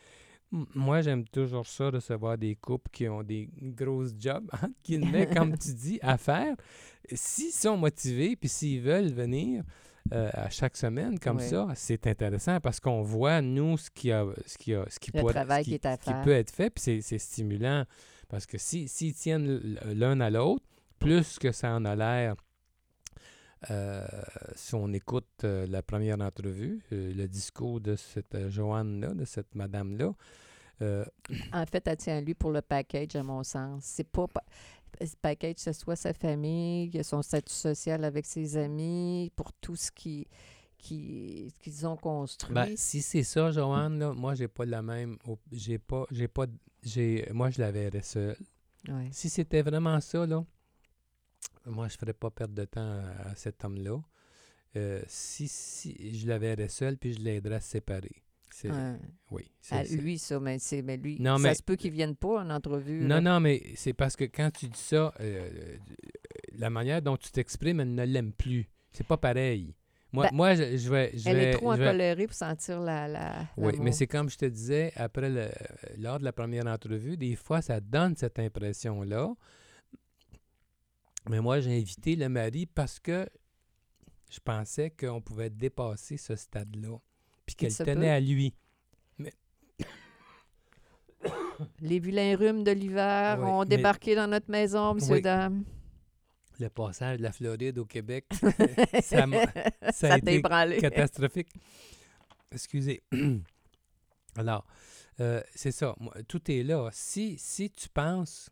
moi, 0.51 1.01
j'aime 1.01 1.25
toujours 1.27 1.67
ça, 1.67 1.89
recevoir 1.89 2.37
des 2.37 2.55
couples 2.55 2.89
qui 2.91 3.07
ont 3.09 3.21
des 3.23 3.49
grosses 3.61 4.13
jobs, 4.17 4.49
entre 4.53 4.73
guillemets, 4.83 5.27
comme 5.35 5.57
tu 5.57 5.73
dis, 5.73 5.99
à 6.01 6.17
faire. 6.17 6.55
S'ils 7.11 7.51
sont 7.51 7.77
motivés, 7.77 8.35
puis 8.35 8.49
s'ils 8.49 8.81
veulent 8.81 9.11
venir 9.11 9.63
euh, 10.13 10.29
à 10.33 10.49
chaque 10.49 10.77
semaine 10.77 11.19
comme 11.19 11.37
Oui. 11.37 11.43
ça, 11.49 11.67
c'est 11.75 12.07
intéressant 12.07 12.59
parce 12.61 12.79
qu'on 12.79 13.01
voit, 13.01 13.41
nous, 13.41 13.77
ce 13.77 13.89
qui, 13.89 14.11
a, 14.11 14.25
ce 14.45 14.57
qui, 14.57 14.73
a, 14.73 14.85
ce 14.89 14.99
qui, 14.99 15.11
Le 15.13 15.21
travail 15.23 15.63
ce 15.65 15.69
qui 15.69 15.75
est 15.75 15.85
à 15.85 15.97
qui 15.97 16.11
peut 16.23 16.31
être 16.31 16.51
fait, 16.51 16.69
puis 16.69 16.81
c'est- 16.81 17.01
c'est 17.01 17.17
stimulant. 17.19 17.83
Parce 18.29 18.45
que 18.45 18.57
si- 18.57 18.87
s'ils 18.87 19.13
tiennent 19.15 19.45
l- 19.45 19.79
l'un 19.95 20.19
à 20.21 20.29
l'autre, 20.29 20.63
plus 20.99 21.37
que 21.39 21.51
ça 21.51 21.73
en 21.75 21.83
a 21.85 21.95
l'air, 21.95 22.35
si 24.55 24.75
on 24.75 24.91
écoute 24.93 25.27
euh, 25.43 25.65
la 25.67 25.81
première 25.81 26.19
entrevue, 26.21 26.81
euh, 26.91 27.13
le 27.13 27.27
discours 27.27 27.81
de 27.81 27.95
cette 27.95 28.35
euh, 28.35 28.49
Joanne-là, 28.49 29.13
de 29.13 29.25
cette 29.25 29.55
madame-là, 29.55 30.11
euh, 30.81 31.03
En 31.53 31.65
fait, 31.65 31.87
elle 31.87 31.97
tient 31.97 32.17
à 32.17 32.21
lui 32.21 32.35
pour 32.35 32.51
le 32.51 32.61
package, 32.61 33.15
à 33.15 33.23
mon 33.23 33.43
sens. 33.43 33.83
C'est 33.83 34.03
pas. 34.09 34.27
pa- 34.27 34.43
Ce 35.01 35.15
package, 35.21 35.55
ce 35.57 35.73
soit 35.73 35.95
sa 35.95 36.13
famille, 36.13 36.91
son 37.03 37.21
statut 37.21 37.53
social 37.53 38.03
avec 38.03 38.25
ses 38.25 38.57
amis, 38.57 39.31
pour 39.35 39.51
tout 39.53 39.75
ce 39.75 39.91
qui 39.91 40.27
qui- 40.79 41.51
qu'ils 41.59 41.87
ont 41.87 41.97
construit. 41.97 42.53
ben, 42.53 42.77
si 42.77 43.01
c'est 43.01 43.23
ça, 43.23 43.49
Joanne, 43.51 43.97
là, 43.97 44.13
moi, 44.13 44.35
j'ai 44.35 44.47
pas 44.47 44.63
la 44.65 44.83
même. 44.83 45.17
J'ai 45.51 45.79
pas. 45.79 46.05
J'ai 46.11 46.27
pas. 46.27 46.45
J'ai, 46.83 47.27
moi, 47.33 47.49
je 47.49 47.59
la 47.59 47.71
verrais 47.71 48.03
seule. 48.03 48.37
Ouais. 48.87 49.09
Si 49.11 49.27
c'était 49.29 49.63
vraiment 49.63 49.99
ça, 49.99 50.27
là, 50.27 50.45
moi, 51.67 51.87
je 51.87 51.97
ferais 51.97 52.13
pas 52.13 52.29
perdre 52.31 52.53
de 52.55 52.65
temps 52.65 53.01
à, 53.25 53.35
cet 53.35 53.63
homme-là. 53.63 53.99
Euh, 54.75 55.01
si, 55.07 55.47
si 55.47 56.17
je 56.19 56.27
la 56.27 56.37
verrais 56.37 56.67
seule, 56.69 56.97
puis 56.97 57.13
je 57.13 57.19
l'aiderais 57.19 57.55
à 57.55 57.59
se 57.59 57.69
séparer. 57.69 58.23
C'est, 58.49 58.71
Ouais. 58.71 58.95
Oui. 59.31 59.51
c'est- 59.61 59.75
À 59.75 59.83
lui, 59.83 60.17
ça, 60.17 60.39
mais 60.39 60.57
c'est 60.59 60.81
mais 60.81 60.97
lui. 60.97 61.17
Non, 61.19 61.37
ça 61.37 61.43
mais- 61.49 61.53
se 61.55 61.61
peut 61.63 61.75
qu'il 61.75 61.91
vienne 61.91 62.15
pas 62.15 62.41
en 62.43 62.49
entrevue. 62.49 63.01
Non, 63.01 63.15
là. 63.15 63.21
non, 63.21 63.39
mais 63.39 63.61
c'est 63.75 63.93
parce 63.93 64.15
que 64.15 64.23
quand 64.25 64.49
tu 64.51 64.67
dis 64.67 64.79
ça, 64.79 65.13
euh, 65.19 65.49
euh, 65.49 65.77
la 66.57 66.69
manière 66.69 67.01
dont 67.01 67.17
tu 67.17 67.29
t'exprimes, 67.31 67.79
elle 67.81 67.93
ne 67.93 68.03
l'aime 68.03 68.33
plus. 68.33 68.67
C'est 68.91 69.05
pas 69.05 69.17
pareil. 69.17 69.75
Moi, 70.13 70.27
Ben, 70.29 70.35
moi 70.35 70.55
je, 70.55 70.77
je 70.77 70.89
vais. 70.89 71.11
je 71.13 71.27
Elle 71.29 71.35
vais- 71.35 71.43
est 71.49 71.51
trop 71.51 71.73
vais- 71.73 72.25
pour 72.25 72.33
sentir 72.33 72.79
la. 72.79 73.07
la 73.07 73.45
Oui, 73.57 73.73
mais 73.81 73.91
c'est 73.91 74.07
comme 74.07 74.29
je 74.29 74.37
te 74.37 74.45
disais, 74.45 74.91
après 74.95 75.29
le, 75.29 75.49
lors 75.97 76.17
de 76.17 76.23
la 76.23 76.31
première 76.31 76.65
entrevue, 76.65 77.17
des 77.17 77.35
fois, 77.35 77.61
ça 77.61 77.79
donne 77.81 78.15
cette 78.15 78.39
impression-là. 78.39 79.33
Mais 81.29 81.41
moi, 81.41 81.59
j'ai 81.59 81.77
invité 81.77 82.15
le 82.15 82.29
mari 82.29 82.65
parce 82.65 82.99
que 82.99 83.27
je 84.29 84.39
pensais 84.39 84.89
qu'on 84.89 85.21
pouvait 85.21 85.49
dépasser 85.49 86.17
ce 86.17 86.35
stade-là. 86.35 86.97
Puis 87.45 87.55
qu'elle 87.55 87.75
tenait 87.75 87.95
peut. 88.07 88.11
à 88.11 88.19
lui. 88.19 88.53
Les 91.81 91.99
vilains 91.99 92.35
rhumes 92.35 92.63
de 92.63 92.71
l'hiver 92.71 93.37
Oui, 93.39 93.45
ont 93.45 93.59
mais- 93.61 93.65
débarqué 93.77 94.15
dans 94.15 94.27
notre 94.27 94.49
maison, 94.51 94.93
monsieur, 94.93 95.15
Oui. 95.15 95.21
dame. 95.21 95.63
Le 96.59 96.69
passage 96.69 97.17
de 97.19 97.23
la 97.23 97.31
Floride 97.31 97.77
au 97.77 97.85
Québec, 97.85 98.25
ça 99.03 99.25
a 100.13 100.17
été 100.17 100.41
catastrophique. 100.81 101.49
Excusez. 102.51 103.01
Alors, 104.35 104.65
euh, 105.19 105.41
c'est 105.53 105.71
ça. 105.71 105.95
Moi, 105.99 106.13
tout 106.27 106.49
est 106.51 106.63
là. 106.63 106.89
Si, 106.91 107.37
si 107.37 107.69
tu 107.69 107.89
penses, 107.89 108.49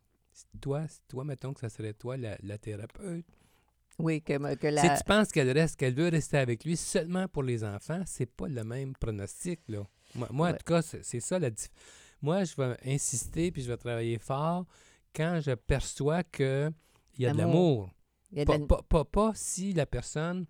toi, 0.61 0.87
si 0.87 0.99
toi, 1.07 1.23
mettons 1.23 1.53
que 1.53 1.59
ça 1.61 1.69
serait 1.69 1.93
toi 1.93 2.17
la, 2.17 2.37
la 2.43 2.57
thérapeute, 2.57 3.25
Oui, 3.99 4.21
que, 4.21 4.55
que 4.55 4.67
si 4.69 4.73
la. 4.75 4.97
tu 4.97 5.03
penses 5.05 5.31
qu'elle 5.31 5.51
reste, 5.51 5.77
qu'elle 5.77 5.93
veut 5.95 6.09
rester 6.09 6.37
avec 6.37 6.65
lui 6.65 6.75
seulement 6.75 7.27
pour 7.27 7.43
les 7.43 7.63
enfants, 7.63 8.01
c'est 8.05 8.25
pas 8.25 8.47
le 8.47 8.63
même 8.63 8.93
pronostic, 8.95 9.61
là. 9.67 9.87
Moi, 10.15 10.27
moi, 10.31 10.49
en 10.49 10.53
tout 10.53 10.65
cas, 10.65 10.81
c'est 10.81 11.19
ça 11.19 11.39
la 11.39 11.49
Moi, 12.21 12.43
je 12.43 12.55
vais 12.55 12.77
insister 12.85 13.51
puis 13.51 13.61
je 13.61 13.67
vais 13.69 13.77
travailler 13.77 14.17
fort 14.17 14.65
quand 15.15 15.39
je 15.41 15.51
perçois 15.51 16.23
que 16.23 16.71
il 17.17 17.21
y 17.23 17.25
a 17.27 17.31
de 17.33 17.37
L'amour. 17.37 17.53
l'amour. 17.53 17.91
il 18.31 18.37
y 18.37 18.41
a 18.41 18.45
de 18.45 18.47
Pas, 18.51 18.57
la- 18.57 18.65
pas- 18.65 18.83
pas- 18.83 19.05
pas 19.05 19.31
si 19.35 19.71
la 19.73 19.85
personne 19.85 20.45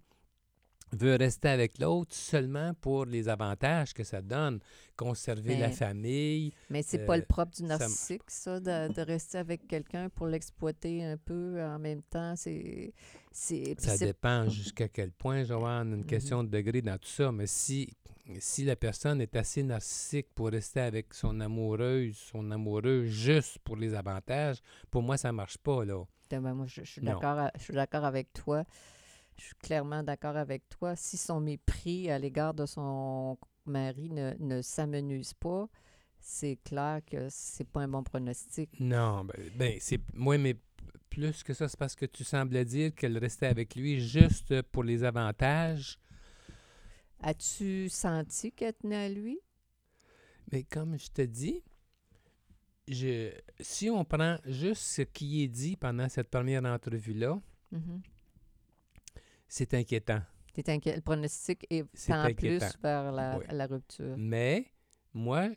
veut 0.94 1.16
rester 1.16 1.50
avec 1.50 1.80
l'autre 1.80 2.14
seulement 2.16 2.74
pour 2.80 3.06
les 3.06 3.28
avantages 3.28 3.94
que 3.94 4.04
ça 4.04 4.22
donne, 4.22 4.60
conserver 4.96 5.58
la 5.58 5.68
Mais- 5.68 5.74
famille. 5.74 6.54
Mais 6.70 6.84
c'est 6.84 7.06
pas 7.06 7.14
euh, 7.16 7.18
le 7.18 7.26
propre 7.26 7.52
du 7.56 7.64
narcissique, 7.64 8.22
ça, 8.28 8.60
de, 8.60 8.94
de 8.94 9.02
rester 9.02 9.38
avec 9.38 9.68
quelqu'un 9.68 10.10
pour 10.10 10.28
l'exploiter 10.28 11.04
un 11.04 11.18
peu 11.18 11.62
en 11.62 11.80
même 11.80 12.02
temps. 12.04 12.36
C'est. 12.36 12.94
c'est- 13.32 13.76
puis 13.76 13.86
Ça 13.86 13.98
dépend 13.98 14.48
jusqu'à 14.50 14.88
quel 14.88 15.12
point, 15.12 15.44
Joanne, 15.44 15.90
une 15.94 16.00
Mhm. 16.02 16.06
question 16.06 16.44
de 16.44 16.50
degré 16.50 16.82
dans 16.82 16.98
tout 16.98 17.10
ça. 17.10 17.32
Mais 17.32 17.48
si, 17.48 17.90
si 18.40 18.64
la 18.64 18.76
personne 18.76 19.20
est 19.22 19.36
assez 19.36 19.64
narcissique 19.64 20.28
pour 20.34 20.48
rester 20.50 20.80
avec 20.80 21.14
son 21.14 21.42
amoureuse, 21.42 22.16
son 22.18 22.50
amoureux 22.52 23.04
juste 23.06 23.60
pour 23.60 23.76
les 23.76 23.94
avantages, 23.94 24.58
pour 24.90 25.02
moi, 25.04 25.18
ça 25.18 25.32
marche 25.34 25.58
pas, 25.58 25.84
là. 25.84 26.04
Ben, 26.30 26.40
moi, 26.42 26.66
je, 26.68 26.82
a- 26.82 26.84
je 26.84 26.90
suis 27.64 27.74
d'accord 27.74 28.04
avec 28.06 28.32
toi. 28.34 28.64
Je 29.38 29.44
suis 29.44 29.56
clairement 29.56 30.04
d'accord 30.04 30.38
avec 30.38 30.68
toi. 30.70 30.96
Si 30.96 31.18
son 31.18 31.40
mépris 31.42 32.10
à 32.10 32.18
l'égard 32.20 32.54
de 32.54 32.66
son 32.66 33.38
mari 33.66 34.10
ne, 34.10 34.34
ne 34.40 34.62
s'amenuise 34.62 35.34
pas, 35.34 35.68
c'est 36.20 36.58
clair 36.64 37.02
que 37.06 37.28
c'est 37.30 37.68
pas 37.68 37.82
un 37.82 37.88
bon 37.88 38.04
pronostic. 38.04 38.80
Non, 38.80 39.26
ben, 39.26 39.36
ben, 39.56 39.78
c'est 39.80 40.00
moi, 40.14 40.38
mais 40.38 40.56
plus 41.10 41.44
que 41.44 41.54
ça, 41.54 41.68
c'est 41.68 41.78
parce 41.78 41.96
que 41.96 42.06
tu 42.06 42.24
semblais 42.24 42.66
dire 42.66 42.94
qu'elle 42.96 43.18
restait 43.18 43.48
avec 43.48 43.76
lui 43.76 44.00
juste 44.00 44.62
pour 44.64 44.84
les 44.84 45.04
avantages. 45.04 46.00
As-tu 47.22 47.90
senti 47.90 48.52
qu'elle 48.52 48.74
tenait 48.74 49.06
à 49.06 49.10
lui? 49.10 49.40
Mais 50.52 50.64
comme 50.64 50.98
je 50.98 51.10
te 51.10 51.22
dis, 51.24 51.64
je, 52.88 53.32
si 53.60 53.90
on 53.90 54.06
prend 54.06 54.38
juste 54.46 54.84
ce 54.84 55.02
qui 55.02 55.44
est 55.44 55.48
dit 55.48 55.76
pendant 55.76 56.08
cette 56.08 56.30
première 56.30 56.64
entrevue-là, 56.66 57.40
Mhm. 57.72 58.02
C'est 59.48 59.74
inquiétant. 59.74 60.22
T'es 60.54 60.70
inquiet. 60.70 60.96
Le 60.96 61.02
pronostic 61.02 61.66
est 61.70 61.86
C'est 61.94 62.12
tend 62.14 62.24
plus 62.34 62.56
inquiétant. 62.56 62.80
vers 62.82 63.12
la, 63.12 63.38
Oui. 63.38 63.46
la 63.52 63.68
rupture. 63.68 64.16
Mais 64.18 64.66
moi, 65.14 65.50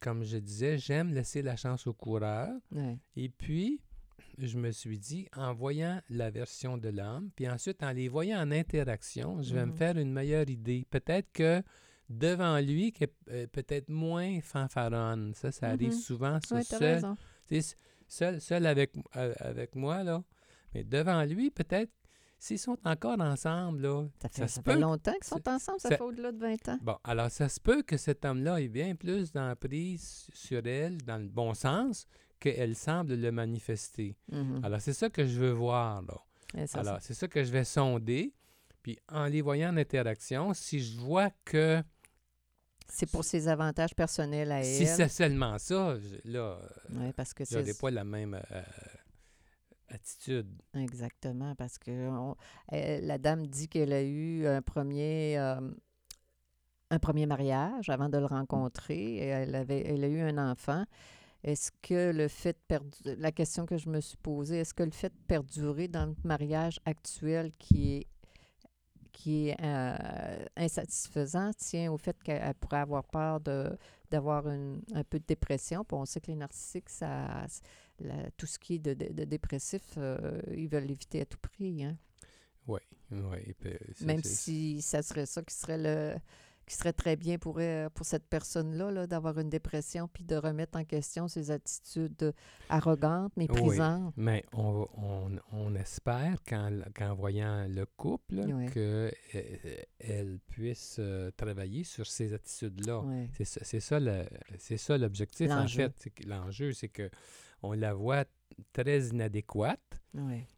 comme 0.00 0.22
je 0.24 0.36
disais, 0.36 0.76
j'aime 0.78 1.12
laisser 1.14 1.40
la 1.42 1.56
chance 1.56 1.86
au 1.86 1.94
coureur. 1.94 2.50
Et 3.16 3.28
puis, 3.30 3.80
je 4.38 4.58
me 4.58 4.70
suis 4.70 4.98
dit, 4.98 5.28
en 5.36 5.54
voyant 5.54 6.00
la 6.10 6.30
version 6.30 6.76
de 6.76 6.88
l'homme, 6.90 7.30
puis 7.34 7.48
ensuite 7.48 7.82
en 7.82 7.92
les 7.92 8.08
voyant 8.08 8.38
en 8.40 8.50
interaction, 8.50 9.40
je 9.42 9.54
vais 9.54 9.64
me 9.64 9.72
Mhm. 9.72 9.76
faire 9.78 9.96
une 9.98 10.12
meilleure 10.12 10.48
idée. 10.50 10.86
Peut-être 10.90 11.30
que 11.32 11.62
devant 12.10 12.58
lui, 12.58 12.92
qui 12.92 13.04
est 13.04 13.14
euh, 13.30 13.46
peut-être 13.46 13.88
moins 13.88 14.40
fanfaronne. 14.42 15.32
Ça, 15.34 15.50
ça 15.52 15.68
arrive 15.68 15.92
Mhm. 15.92 15.98
souvent, 15.98 16.38
ça, 16.44 16.56
Oui, 16.56 16.64
seul, 16.64 17.64
seul, 18.06 18.40
seul 18.42 18.66
avec, 18.66 18.92
euh, 19.16 19.32
avec 19.38 19.74
moi, 19.74 20.02
là. 20.04 20.22
Mais 20.74 20.84
devant 20.84 21.22
lui, 21.24 21.50
peut-être, 21.50 21.90
s'ils 22.44 22.58
sont 22.58 22.76
encore 22.84 23.18
ensemble, 23.20 23.82
là, 23.82 24.06
Ça 24.20 24.28
fait, 24.28 24.48
ça 24.48 24.62
fait 24.62 24.76
longtemps 24.76 25.12
qu'ils 25.14 25.24
sont 25.24 25.48
ensemble, 25.48 25.80
ça 25.80 25.88
ça- 25.88 25.96
fait 25.96 26.02
au-delà 26.02 26.30
de 26.30 26.38
20 26.38 26.68
ans. 26.68 26.78
Bon, 26.82 26.96
alors 27.02 27.30
ça 27.30 27.48
se 27.48 27.58
peut 27.58 27.82
que 27.82 27.96
cet 27.96 28.24
homme-là 28.24 28.60
ait 28.60 28.68
bien 28.68 28.94
plus 28.94 29.32
d'emprise 29.32 30.26
sur 30.34 30.66
elle, 30.66 30.98
dans 30.98 31.16
le 31.16 31.28
bon 31.28 31.54
sens, 31.54 32.06
qu'elle 32.38 32.76
semble 32.76 33.14
le 33.14 33.32
manifester. 33.32 34.16
Mhm. 34.30 34.60
Alors, 34.62 34.80
c'est 34.80 34.92
ça 34.92 35.08
que 35.08 35.24
je 35.26 35.40
veux 35.40 35.52
voir, 35.52 36.02
là. 36.02 36.18
Et 36.56 36.66
ça, 36.66 36.80
Alors, 36.80 36.98
c'est 37.00 37.14
ça 37.14 37.26
que 37.28 37.42
je 37.42 37.50
vais 37.50 37.64
sonder. 37.64 38.34
Puis, 38.82 38.98
en 39.08 39.24
les 39.24 39.40
voyant 39.40 39.72
en 39.72 39.76
interaction, 39.78 40.52
si 40.52 40.80
je 40.80 40.98
vois 41.00 41.30
que 41.46 41.82
c'est 42.86 43.10
pour 43.10 43.24
ses 43.24 43.48
avantages 43.48 43.94
personnels 43.94 44.52
à 44.52 44.62
si 44.62 44.82
elle. 44.82 44.88
c'est 44.88 45.08
seulement 45.08 45.58
ça, 45.58 45.96
je- 45.98 46.30
là, 46.30 46.58
Ouais, 46.92 47.12
parce 47.14 47.32
que 47.32 47.44
j'aurais 47.50 47.64
c'est 47.64 47.80
pas 47.80 47.90
la 47.90 48.04
même 48.04 48.34
euh, 48.34 48.62
exactement 50.74 51.54
parce 51.54 51.78
que 51.78 52.10
la 52.70 53.18
dame 53.18 53.46
dit 53.46 53.68
qu'elle 53.68 53.92
a 53.92 54.02
eu 54.02 54.46
un 54.46 54.62
premier 54.62 55.38
euh, 55.38 55.60
un 56.90 56.98
premier 56.98 57.26
mariage 57.26 57.88
avant 57.88 58.08
de 58.08 58.18
le 58.18 58.26
rencontrer. 58.26 59.14
Et 59.16 59.26
elle 59.26 59.54
avait 59.54 59.84
elle 59.86 60.04
a 60.04 60.08
eu 60.08 60.20
un 60.20 60.38
enfant. 60.38 60.84
Est-ce 61.42 61.72
que 61.82 62.10
le 62.10 62.28
fait 62.28 62.56
la 63.04 63.32
question 63.32 63.66
que 63.66 63.76
je 63.76 63.90
me 63.90 64.00
suis 64.00 64.16
posée, 64.16 64.60
est-ce 64.60 64.72
que 64.72 64.82
le 64.82 64.90
fait 64.90 65.10
de 65.10 65.22
perdurer 65.26 65.88
dans 65.88 66.06
le 66.06 66.14
mariage 66.24 66.80
actuel 66.86 67.52
qui 67.58 67.96
est 67.96 68.06
qui 69.12 69.48
est 69.48 69.56
euh, 69.62 70.44
insatisfaisant 70.56 71.52
tient 71.56 71.92
au 71.92 71.96
fait 71.96 72.20
qu'elle 72.22 72.42
elle 72.42 72.54
pourrait 72.54 72.78
avoir 72.78 73.04
peur 73.04 73.40
d'avoir 74.10 74.46
un 74.46 75.04
peu 75.08 75.18
de 75.20 75.24
dépression. 75.24 75.84
On 75.92 76.04
sait 76.04 76.20
que 76.20 76.26
les 76.26 76.36
narcissiques, 76.36 76.90
ça, 76.90 77.46
la- 78.00 78.30
tout 78.36 78.46
ce 78.46 78.58
qui 78.58 78.74
est 78.74 78.78
de, 78.78 78.94
de- 78.94 79.12
de 79.12 79.24
dépressif, 79.24 79.82
euh, 79.96 80.40
ils 80.56 80.68
veulent 80.68 80.84
l'éviter 80.84 81.20
à 81.20 81.24
tout 81.26 81.38
prix. 81.38 81.84
Hein? 81.84 81.96
Oui, 82.66 82.80
oui. 83.10 83.54
Même 84.00 84.22
si 84.22 84.80
ça 84.82 85.02
serait 85.02 85.26
ça 85.26 85.42
qui 85.42 85.54
serait 85.54 85.78
le 85.78 86.16
qui 86.66 86.76
serait 86.76 86.94
très 86.94 87.14
bien 87.14 87.36
pour, 87.36 87.56
euh, 87.58 87.90
pour 87.90 88.06
cette 88.06 88.26
personne-là, 88.26 88.90
-là, 88.90 89.06
d'avoir 89.06 89.38
une 89.38 89.50
dépression 89.50 90.08
puis 90.08 90.24
de 90.24 90.34
remettre 90.34 90.78
en 90.78 90.84
question 90.86 91.28
ses 91.28 91.50
attitudes 91.50 92.32
arrogantes, 92.70 93.36
méprisantes. 93.36 94.14
Oui, 94.16 94.24
mais 94.24 94.46
on, 94.54 94.88
on, 94.96 95.38
on 95.52 95.74
espère 95.74 96.42
qu'en 96.42 97.14
voyant 97.14 97.66
le 97.68 97.84
couple 97.84 98.36
qu'elle 98.72 99.12
euh, 100.08 100.36
puisse 100.48 100.96
euh, 101.00 101.30
travailler 101.36 101.84
sur 101.84 102.06
ces 102.06 102.32
attitudes-là. 102.32 103.02
C'est 103.34 103.44
ça, 103.44 104.00
ça 104.78 104.96
l'objectif, 104.96 105.50
en 105.50 105.68
fait. 105.68 105.92
L'enjeu, 106.26 106.72
c'est 106.72 106.88
que 106.88 107.10
on 107.64 107.72
la 107.72 107.94
voit 107.94 108.24
très 108.72 109.06
inadéquate, 109.08 110.00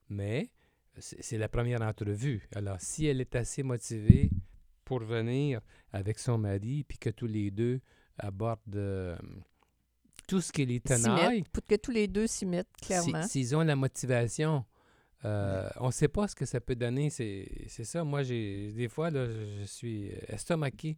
mais 0.08 0.50
c'est 0.98 1.38
la 1.38 1.48
première 1.48 1.82
entrevue. 1.82 2.48
Alors, 2.54 2.80
si 2.80 3.06
elle 3.06 3.20
est 3.20 3.36
assez 3.36 3.62
motivée 3.62 4.30
pour 4.84 5.00
venir 5.00 5.60
avec 5.92 6.18
son 6.18 6.38
mari, 6.38 6.84
puis 6.84 6.98
que 6.98 7.10
tous 7.10 7.26
les 7.26 7.50
deux 7.50 7.80
abordent 8.18 8.60
euh, 8.76 9.16
tout 10.26 10.40
ce 10.40 10.52
qui 10.52 10.64
les 10.66 10.80
tenaille. 10.80 11.44
Pour 11.52 11.64
que 11.64 11.76
tous 11.76 11.90
les 11.90 12.08
deux 12.08 12.26
s'y 12.26 12.46
mettent, 12.46 12.72
clairement. 12.80 13.22
S'ils 13.22 13.54
ont 13.54 13.62
la 13.62 13.76
motivation, 13.76 14.64
euh, 15.24 15.68
on 15.76 15.86
ne 15.86 15.92
sait 15.92 16.08
pas 16.08 16.28
ce 16.28 16.34
que 16.34 16.46
ça 16.46 16.60
peut 16.60 16.76
donner. 16.76 17.10
C'est 17.10 17.84
ça. 17.84 18.04
Moi, 18.04 18.22
j'ai 18.22 18.72
des 18.72 18.88
fois, 18.88 19.10
là, 19.10 19.26
je 19.28 19.64
suis 19.64 20.10
estomaqué. 20.28 20.96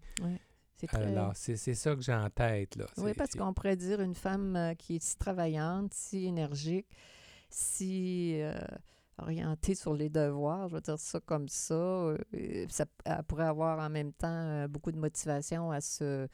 Très... 0.87 1.07
Alors, 1.07 1.33
c'est 1.35 1.57
ça 1.57 1.95
que 1.95 2.03
j'ai 2.03 2.15
en 2.15 2.31
tête. 2.31 2.77
Là. 2.77 2.87
Oui, 2.99 3.13
parce 3.15 3.33
qu'on 3.33 3.53
pourrait 3.53 3.77
dire 3.77 4.01
une 4.01 4.15
femme 4.15 4.57
euh, 4.57 4.75
qui 4.75 4.97
est 4.97 5.03
si 5.03 5.17
travaillante, 5.17 5.93
si 5.93 6.27
énergique, 6.27 6.87
si 7.51 8.41
orientée 9.19 9.75
sur 9.75 9.95
les 9.95 10.09
devoirs, 10.09 10.69
je 10.69 10.75
veux 10.75 10.81
dire 10.81 10.99
ça 10.99 11.21
comme 11.21 11.49
ça. 11.49 11.75
Euh, 11.75 12.17
ça 12.69 12.87
elle 13.05 13.23
pourrait 13.25 13.47
avoir 13.47 13.79
en 13.79 13.91
même 13.91 14.13
temps 14.13 14.29
euh, 14.29 14.69
beaucoup 14.69 14.93
de 14.93 14.99
motivation 14.99 15.71
à 15.71 15.81
se 15.81 16.29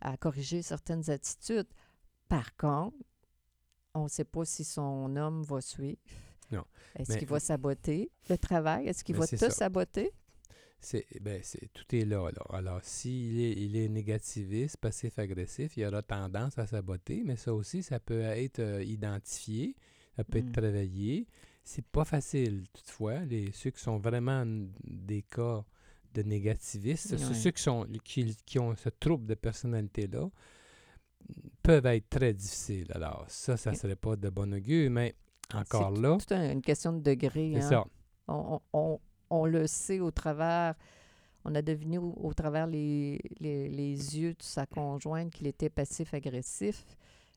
à 0.00 0.16
corriger 0.16 0.62
certaines 0.62 1.08
attitudes. 1.10 1.68
Par 2.28 2.56
contre, 2.56 2.96
on 3.94 4.04
ne 4.04 4.08
sait 4.08 4.24
pas 4.24 4.44
si 4.44 4.64
son 4.64 5.14
homme 5.16 5.42
va 5.42 5.60
suivre. 5.60 6.00
Non. 6.50 6.64
Est-ce 6.96 7.18
qu'il 7.18 7.28
va 7.28 7.38
saboter 7.38 8.10
le 8.28 8.36
travail? 8.36 8.88
Est-ce 8.88 9.04
qu'il 9.04 9.16
va 9.16 9.26
te 9.26 9.50
saboter? 9.50 10.12
C'est, 10.84 11.06
ben, 11.20 11.38
c'est, 11.44 11.72
tout 11.72 11.84
est 11.94 12.04
là, 12.04 12.28
là. 12.30 12.42
Alors, 12.50 12.80
s'il 12.82 13.40
est, 13.40 13.52
il 13.52 13.76
est 13.76 13.88
négativiste, 13.88 14.78
passif-agressif, 14.78 15.76
il 15.76 15.86
aura 15.86 16.02
tendance 16.02 16.58
à 16.58 16.66
saboter, 16.66 17.22
mais 17.24 17.36
ça 17.36 17.54
aussi, 17.54 17.84
ça 17.84 18.00
peut 18.00 18.20
être 18.22 18.58
euh, 18.58 18.82
identifié, 18.82 19.76
ça 20.16 20.24
peut 20.24 20.38
être 20.38 20.48
mm. 20.48 20.52
travaillé. 20.52 21.28
C'est 21.62 21.86
pas 21.86 22.04
facile, 22.04 22.64
toutefois. 22.72 23.20
Les, 23.20 23.52
ceux 23.52 23.70
qui 23.70 23.80
sont 23.80 23.98
vraiment 23.98 24.44
des 24.84 25.22
cas 25.22 25.64
de 26.14 26.22
négativistes, 26.22 27.16
ceux 27.16 27.50
qui, 27.52 27.62
sont, 27.62 27.86
qui, 28.02 28.36
qui, 28.44 28.58
ont 28.58 28.74
ce 28.74 28.88
trouble 28.88 29.26
de 29.26 29.34
personnalité-là, 29.34 30.28
peuvent 31.62 31.86
être 31.86 32.08
très 32.10 32.34
difficiles. 32.34 32.90
Alors, 32.92 33.24
ça, 33.28 33.56
ça 33.56 33.70
ne 33.70 33.76
serait 33.76 33.96
pas 33.96 34.16
de 34.16 34.28
bon 34.30 34.52
augure, 34.52 34.90
mais 34.90 35.14
encore 35.54 35.92
là. 35.92 36.18
C'est 36.26 36.52
une 36.52 36.60
question 36.60 36.92
de 36.92 37.00
degré. 37.00 37.52
C'est 37.54 37.62
hein. 37.62 37.68
ça. 37.68 37.84
On, 38.26 38.60
on, 38.72 38.98
on, 39.32 39.46
le 39.46 39.66
sait 39.66 40.00
au 40.00 40.10
travers. 40.10 40.74
On 41.44 41.54
a 41.54 41.62
deviné 41.62 41.98
au, 41.98 42.32
travers 42.34 42.66
les, 42.66 43.20
les, 43.40 43.68
les, 43.68 44.18
yeux 44.18 44.34
de 44.34 44.42
sa 44.42 44.64
conjointe 44.64 45.32
qu'il 45.32 45.48
était 45.48 45.70
passif-agressif. 45.70 46.84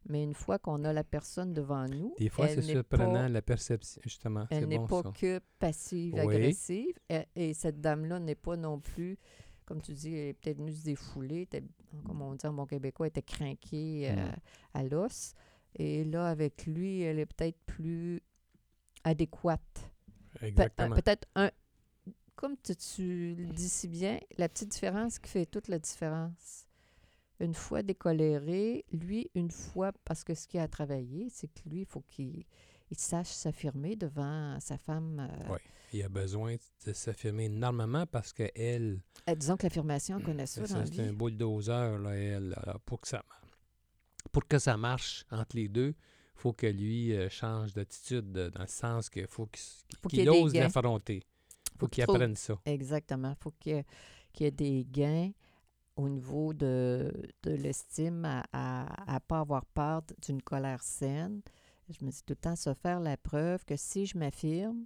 Mais 0.07 0.23
une 0.23 0.35
fois 0.35 0.59
qu'on 0.59 0.83
a 0.83 0.93
la 0.93 1.03
personne 1.03 1.53
devant 1.53 1.87
nous, 1.87 2.13
des 2.19 2.29
fois 2.29 2.47
c'est 2.47 2.61
surprenant 2.61 3.27
la 3.27 3.41
perception 3.41 3.99
justement. 4.03 4.45
Elle 4.51 4.67
n'est 4.67 4.85
pas 4.85 5.01
que 5.01 5.39
passive 5.57 6.19
agressive 6.19 6.93
et, 7.35 7.53
cette 7.53 7.81
dame-là 7.81 8.19
n'est 8.19 8.35
pas 8.35 8.55
non 8.55 8.79
plus, 8.79 9.17
comme 9.65 9.81
tu 9.81 9.93
dis, 9.93 10.13
elle 10.13 10.27
est 10.27 10.33
peut-être 10.33 10.57
venue 10.57 10.73
se 10.73 10.83
défouler, 10.83 11.47
comme 12.05 12.21
on 12.21 12.35
dit 12.35 12.45
en 12.45 12.53
bon 12.53 12.67
québécois, 12.67 13.07
elle 13.07 13.09
était 13.09 13.23
craquée 13.23 14.11
euh, 14.11 14.15
mm. 14.15 14.35
à 14.75 14.83
l'os. 14.83 15.33
Et 15.77 16.03
là 16.03 16.27
avec 16.27 16.67
lui, 16.67 17.01
elle 17.01 17.17
est 17.17 17.25
peut-être 17.25 17.57
plus 17.65 18.21
adéquate. 19.03 19.91
Exactement. 20.41 20.95
peut-être 20.95 21.27
un, 21.35 21.49
comme 22.35 22.55
tu, 22.63 22.75
tu 22.75 23.35
le 23.35 23.53
dis 23.53 23.69
si 23.69 23.87
bien, 23.87 24.19
la 24.37 24.49
petite 24.49 24.69
différence 24.69 25.19
qui 25.19 25.29
fait 25.29 25.45
toute 25.45 25.67
la 25.67 25.79
différence 25.79 26.65
une 27.39 27.53
fois 27.53 27.83
décoléré, 27.83 28.85
lui, 28.91 29.29
une 29.35 29.51
fois, 29.51 29.91
parce 30.05 30.23
que 30.23 30.33
ce 30.33 30.47
qu'il 30.47 30.59
a 30.59 30.67
travaillé, 30.67 31.27
c'est 31.29 31.47
que 31.47 31.67
lui, 31.69 31.81
il 31.81 31.85
faut 31.85 32.03
qu'il 32.07 32.45
sache 32.91 33.27
s'affirmer 33.27 33.95
devant 33.95 34.57
sa 34.59 34.77
femme. 34.77 35.19
Euh, 35.19 35.53
oui, 35.53 35.59
il 35.93 36.03
a 36.03 36.09
besoin 36.09 36.55
de 36.85 36.93
s'affirmer 36.93 37.45
énormément 37.45 38.05
parce 38.05 38.31
qu'elle... 38.31 39.01
Euh, 39.29 39.35
disons 39.35 39.57
que 39.57 39.63
l'affirmation, 39.63 40.17
on 40.17 40.21
connaît 40.21 40.45
ça, 40.45 40.61
dans 40.61 40.85
C'est 40.85 40.99
un 41.01 41.13
bulldozer, 41.13 41.99
là, 41.99 42.11
elle. 42.11 42.55
pour, 42.85 43.01
que 43.01 43.07
ça, 43.07 43.23
pour 44.31 44.47
que 44.47 44.57
ça 44.57 44.77
marche 44.77 45.25
entre 45.29 45.57
les 45.57 45.67
deux, 45.67 45.89
il 45.89 46.41
faut 46.41 46.53
que 46.53 46.67
lui 46.67 47.13
euh, 47.13 47.29
change 47.29 47.73
d'attitude 47.73 48.31
dans 48.31 48.61
le 48.61 48.67
sens 48.67 49.09
qu'il 49.09 49.27
faut 49.27 49.47
qu'il 50.09 50.29
ose 50.29 50.53
l'affronter. 50.53 51.23
Il 51.75 51.79
faut 51.79 51.87
qu'il 51.87 52.03
apprenne 52.03 52.35
ça. 52.35 52.59
Exactement. 52.65 53.31
Il 53.31 53.43
faut 53.43 53.53
qu'il 53.59 53.83
y 54.39 54.43
ait 54.43 54.51
des 54.51 54.85
gains 54.89 55.31
au 55.95 56.09
niveau 56.09 56.53
de, 56.53 57.11
de 57.43 57.51
l'estime, 57.51 58.25
à 58.51 58.85
ne 59.07 59.19
pas 59.19 59.39
avoir 59.39 59.65
peur 59.65 60.01
d'une 60.25 60.41
colère 60.41 60.83
saine. 60.83 61.41
Je 61.89 62.03
me 62.03 62.11
dis 62.11 62.21
tout 62.25 62.33
le 62.33 62.35
temps, 62.35 62.55
se 62.55 62.73
faire 62.73 62.99
la 62.99 63.15
preuve 63.15 63.63
que 63.63 63.75
si 63.75 64.05
je 64.05 64.17
m'affirme, 64.17 64.85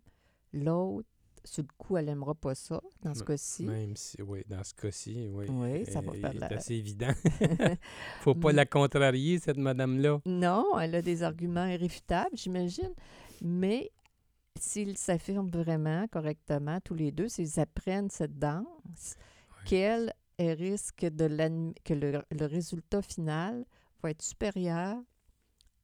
l'autre, 0.54 1.08
sur 1.45 1.63
le 1.63 1.69
coup, 1.78 1.97
elle 1.97 2.06
n'aimera 2.06 2.36
pas 2.36 2.54
ça, 2.54 2.82
dans 3.02 3.15
ce 3.15 3.23
cas-ci. 3.23 3.63
Même 3.65 3.95
si, 3.95 4.21
oui, 4.21 4.43
dans 4.47 4.63
ce 4.63 4.73
cas-ci, 4.73 5.30
oui. 5.32 5.45
Oui, 5.49 5.86
ça 5.86 6.02
va 6.02 6.12
faire 6.12 6.34
C'est 6.38 6.54
assez 6.54 6.75
évident. 6.75 7.13
faut 8.21 8.36
pas 8.36 8.52
la 8.52 8.65
contrarier, 8.65 9.39
cette 9.39 9.58
madame-là. 9.58 10.19
Non, 10.25 10.78
elle 10.80 10.95
a 10.95 11.02
des 11.02 11.23
arguments 11.23 11.65
irréfutables, 11.65 12.36
j'imagine. 12.36 12.93
Mais 13.41 13.91
s'ils 14.59 14.97
s'affirment 14.97 15.49
vraiment 15.49 16.07
correctement, 16.07 16.79
tous 16.81 16.95
les 16.95 17.11
deux, 17.11 17.27
s'ils 17.27 17.59
apprennent 17.59 18.09
cette 18.09 18.37
danse, 18.37 19.15
qu'elle 19.65 20.13
elle 20.37 20.57
risque 20.57 21.05
de 21.05 21.27
que 21.83 21.93
le, 21.93 22.45
résultat 22.45 23.01
final 23.01 23.65
va 24.01 24.11
être 24.11 24.21
supérieur 24.21 24.97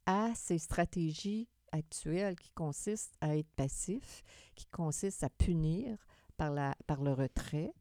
à 0.05 0.31
ses 0.33 0.59
stratégies 0.59 1.49
actuelles 1.71 2.37
qui 2.37 2.51
consistent 2.51 3.15
à 3.19 3.35
être 3.35 3.49
passif, 3.57 4.23
qui 4.55 4.65
consistent 4.67 5.23
à 5.23 5.29
punir 5.29 5.97
par, 6.37 6.51
la, 6.51 6.75
par 6.87 7.01
le 7.01 7.11
retrait, 7.11 7.73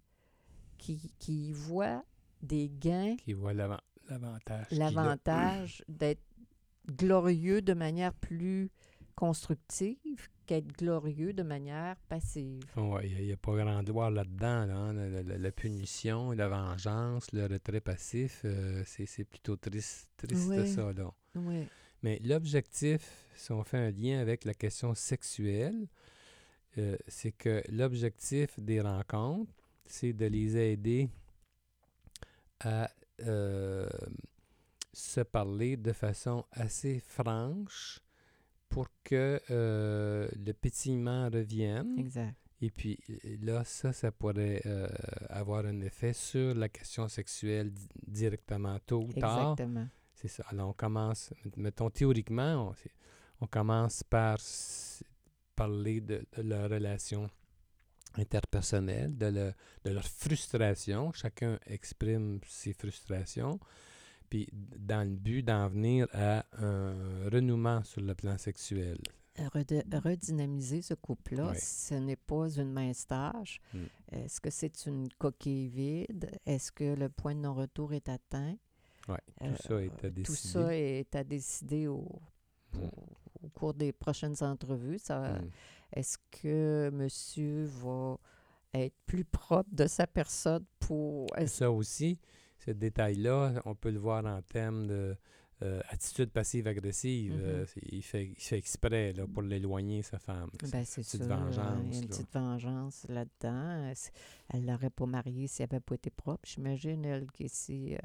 qui, 0.79 1.15
qui 1.21 1.53
voit 1.53 2.05
des 2.43 2.69
gains. 2.69 3.17
Qui 3.17 3.35
voit 3.35 3.53
l'avantage. 3.53 4.67
L'avantage 4.73 5.85
d'être 5.87 6.25
glorieux 6.89 7.63
de 7.63 7.73
manière 7.73 8.15
plus 8.15 8.71
constructive 9.15 10.29
qu'être 10.47 10.77
glorieux 10.77 11.33
de 11.33 11.43
manière 11.43 11.97
passive. 12.09 12.63
Oui, 12.77 13.15
il 13.19 13.27
n'y 13.27 13.33
a, 13.33 13.37
pas 13.37 13.57
grand 13.57 13.83
droit 13.83 14.11
là-dedans. 14.11 14.67
Là, 14.67 14.77
hein, 14.77 14.93
la, 14.93 15.53
punition, 15.53 16.33
la 16.33 16.49
vengeance, 16.49 17.33
le 17.33 17.47
retrait 17.47 17.81
passif, 17.81 18.43
euh, 18.45 18.83
c'est 18.87 19.25
plutôt 19.25 19.57
triste, 19.57 20.11
triste 20.17 20.67
ça. 20.67 20.93
Là. 20.93 21.13
Oui. 21.35 21.67
Mais 22.03 22.21
l'objectif, 22.23 23.27
si 23.35 23.53
on 23.53 23.65
fait 23.65 23.79
un 23.79 23.91
lien 23.91 24.21
avec 24.21 24.45
la 24.45 24.55
question 24.55 24.95
sexuelle, 24.95 25.89
euh, 26.77 26.97
c'est 27.09 27.33
que 27.33 27.63
l'objectif 27.71 28.59
des 28.61 28.81
rencontres, 28.81 29.53
c'est 29.87 30.13
de 30.13 30.27
les 30.27 30.57
aider 30.57 31.09
à 32.61 32.91
euh, 33.23 33.89
se 34.93 35.21
parler 35.21 35.77
de 35.77 35.93
façon 35.93 36.45
assez 36.53 37.01
franche 37.01 38.01
pour 38.75 38.89
que 39.05 39.41
euh, 39.51 40.29
le 40.35 40.53
pétillement 40.53 41.31
revienne. 41.31 41.97
Exact. 41.97 42.35
Et 42.61 42.71
puis 42.71 42.99
là, 43.41 43.63
ça, 43.65 43.93
ça 43.93 44.11
pourrait 44.11 44.63
euh, 44.67 44.89
avoir 45.29 45.65
un 45.65 45.81
effet 45.81 46.13
sur 46.13 46.55
la 46.55 46.69
question 46.69 47.07
sexuelle 47.09 47.73
directement, 48.07 48.79
tôt 48.85 49.03
ou 49.03 49.13
tard. 49.13 49.53
Exactement. 49.53 49.87
C'est 50.15 50.29
ça. 50.29 50.45
Alors, 50.49 50.71
on 50.71 50.73
commence, 50.73 51.33
mettons 51.57 51.89
théoriquement, 51.91 52.75
on, 53.41 53.47
commence 53.47 54.03
par 54.03 54.39
parler 55.55 56.01
de, 56.01 56.27
leur 56.39 56.69
relation 56.71 57.31
interpersonnelle, 58.15 59.17
de, 59.17 59.53
de 59.85 59.91
leur 59.91 60.05
frustration. 60.05 61.13
Chacun 61.13 61.61
exprime 61.67 62.41
ses 62.47 62.73
frustrations 62.73 63.61
puis 64.35 64.49
dans 64.53 65.09
le 65.09 65.15
but 65.15 65.45
d'en 65.45 65.69
venir 65.69 66.09
à 66.13 66.45
un 66.59 66.93
renouement 67.31 67.85
sur 67.85 68.01
le 68.01 68.17
plan 68.17 68.37
sexuel. 68.37 68.99
redynamiser 69.39 70.83
ce 70.83 70.95
couple-là, 70.95 71.55
ce 71.55 71.95
n'est 71.95 72.17
pas 72.17 72.49
une 72.59 72.73
mince 72.73 73.07
tâche. 73.07 73.61
Mm. 73.73 73.79
Est-ce 74.11 74.41
que 74.41 74.51
c'est 74.51 74.87
une 74.87 75.09
coquille 75.19 75.69
vide? 75.69 76.33
Est-ce 76.45 76.73
que 76.73 76.97
le 76.97 77.09
point 77.11 77.37
de 77.37 77.43
non-retour 77.43 77.93
est 77.93 78.09
atteint? 78.09 78.57
Oui, 79.09 79.19
tout 79.39 79.55
ça 79.55 79.81
est 79.81 80.05
à 80.05 80.11
décider. 80.11 80.23
Tout 80.25 80.35
ça 80.35 80.77
est 80.77 81.15
à 81.15 81.23
décider 81.23 81.87
au, 81.87 82.09
mm. 82.73 82.79
au 83.45 83.49
cours 83.51 83.75
des 83.75 83.93
prochaines 83.93 84.43
entrevues. 84.43 84.99
Ça, 84.99 85.35
Mm. 85.35 85.51
Est-ce 85.93 86.19
que 86.43 86.91
monsieur 86.93 87.67
va 87.67 88.19
être 88.73 88.97
plus 89.07 89.25
propre 89.25 89.71
de 89.71 89.87
sa 89.87 90.09
personne 90.09 90.65
pour... 90.81 91.29
Ça 91.47 91.71
aussi, 91.71 92.19
ce 92.65 92.71
détail-là, 92.73 93.63
on 93.65 93.75
peut 93.75 93.91
le 93.91 93.99
voir 93.99 94.25
en 94.25 94.41
termes 94.43 94.87
de 94.87 95.17
euh, 95.63 95.81
attitude 95.89 96.31
passive-agressive. 96.31 97.33
Mhm. 97.33 97.41
Euh, 97.43 97.67
il, 97.91 98.03
fait, 98.03 98.25
il 98.27 98.41
fait 98.41 98.59
exprès 98.59 99.13
là, 99.13 99.27
pour 99.27 99.43
l'éloigner, 99.43 100.03
sa 100.03 100.19
femme. 100.19 100.51
Ben, 100.73 100.85
c'est 100.85 101.03
petite 101.03 101.23
ça. 101.23 101.29
là, 101.29 101.47
Il 101.49 101.55
y 101.55 101.59
a 101.59 101.63
vengeance, 101.63 101.95
une 101.97 102.01
là. 102.03 102.07
petite 102.09 102.33
vengeance 102.33 103.07
là-dedans. 103.09 103.91
Euh, 103.91 103.95
Elle 104.53 104.67
l'aurait 104.67 104.91
pas 104.91 105.07
marié 105.07 105.47
si 105.47 105.63
elle 105.63 105.69
n'avait 105.71 105.81
pas 105.81 105.95
été 105.95 106.11
propre. 106.11 106.43
J'imagine, 106.45 107.05
elle, 107.05 107.31
que 107.31 107.45
euh, 107.45 107.99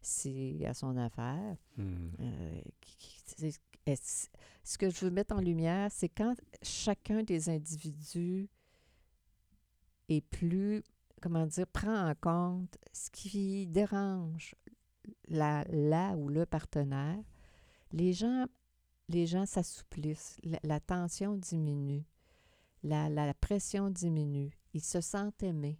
c'est 0.00 0.64
à 0.64 0.74
son 0.74 0.96
affaire. 0.96 1.56
Mm. 1.76 1.82
Euh, 2.20 2.60
qui- 2.80 2.96
qui- 2.98 3.22
c'est- 3.36 3.60
est-ce- 3.84 4.28
ce 4.62 4.78
que 4.78 4.88
je 4.88 5.04
veux 5.04 5.10
mettre 5.10 5.34
en 5.34 5.40
lumière, 5.40 5.90
c'est 5.90 6.08
quand 6.08 6.34
chacun 6.62 7.24
des 7.24 7.48
individus 7.50 8.48
est 10.08 10.20
plus, 10.20 10.82
comment 11.22 11.46
dire, 11.46 11.66
prend 11.66 12.10
en 12.10 12.14
compte 12.14 12.76
ce 12.92 13.10
qui 13.10 13.66
dérange 13.66 14.54
la, 15.28 15.64
la 15.70 16.16
ou 16.16 16.28
le 16.28 16.44
partenaire, 16.44 17.18
les 17.92 18.12
gens, 18.12 18.46
les 19.08 19.26
gens 19.26 19.46
s'assouplissent, 19.46 20.38
la, 20.42 20.58
la 20.62 20.80
tension 20.80 21.36
diminue, 21.36 22.04
la, 22.82 23.08
la 23.08 23.32
pression 23.34 23.90
diminue, 23.90 24.50
ils 24.74 24.82
se 24.82 25.00
sentent 25.00 25.42
aimés, 25.42 25.78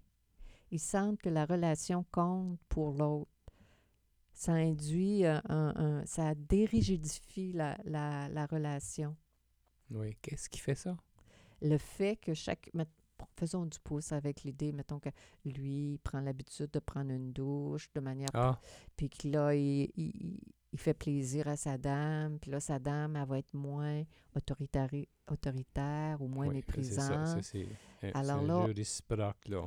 ils 0.71 0.81
sentent 0.81 1.21
que 1.21 1.29
la 1.29 1.45
relation 1.45 2.05
compte 2.11 2.59
pour 2.69 2.93
l'autre. 2.93 3.29
Ça 4.35 4.53
induit 4.53 5.27
un, 5.27 5.43
un- 5.51 5.75
un- 5.77 6.07
ça 6.07 6.35
dérigidifie 6.35 7.53
la, 7.53 7.79
la, 7.85 8.29
la 8.31 8.47
relation. 8.47 9.15
Oui. 9.91 10.17
Qu'est-ce 10.23 10.49
qui 10.49 10.59
fait 10.59 10.75
ça? 10.75 10.97
Le 11.61 11.77
fait 11.77 12.17
que 12.17 12.33
chaque. 12.33 12.71
Faisons 13.37 13.67
du 13.67 13.79
pouce 13.81 14.13
avec 14.13 14.43
l'idée, 14.45 14.73
mettons 14.73 14.99
que 15.01 15.09
lui 15.45 15.93
il 15.95 15.99
prend 15.99 16.21
l'habitude 16.21 16.71
de 16.71 16.79
prendre 16.79 17.11
une 17.11 17.33
douche 17.33 17.89
de 17.95 18.01
manière 18.01 18.29
Ah, 18.35 18.61
puis 18.97 19.09
que 19.11 19.29
là, 19.29 19.55
il, 19.55 19.91
il- 19.97 20.39
il 20.75 20.79
fait 20.79 20.95
plaisir 20.95 21.49
à 21.49 21.57
sa 21.57 21.77
dame, 21.77 22.39
puis 22.39 22.51
là, 22.51 22.59
sa 22.59 22.79
dame, 22.79 23.17
elle 23.17 23.29
va 23.29 23.39
être 23.39 23.53
moins 23.53 24.05
autoritaire, 24.35 24.89
autoritaire 25.31 26.21
ou 26.23 26.29
moins 26.29 26.47
oui, 26.49 26.55
méprisante. 26.57 27.43
c'est- 27.43 27.69
Alors 28.15 28.43
là. 28.47 28.67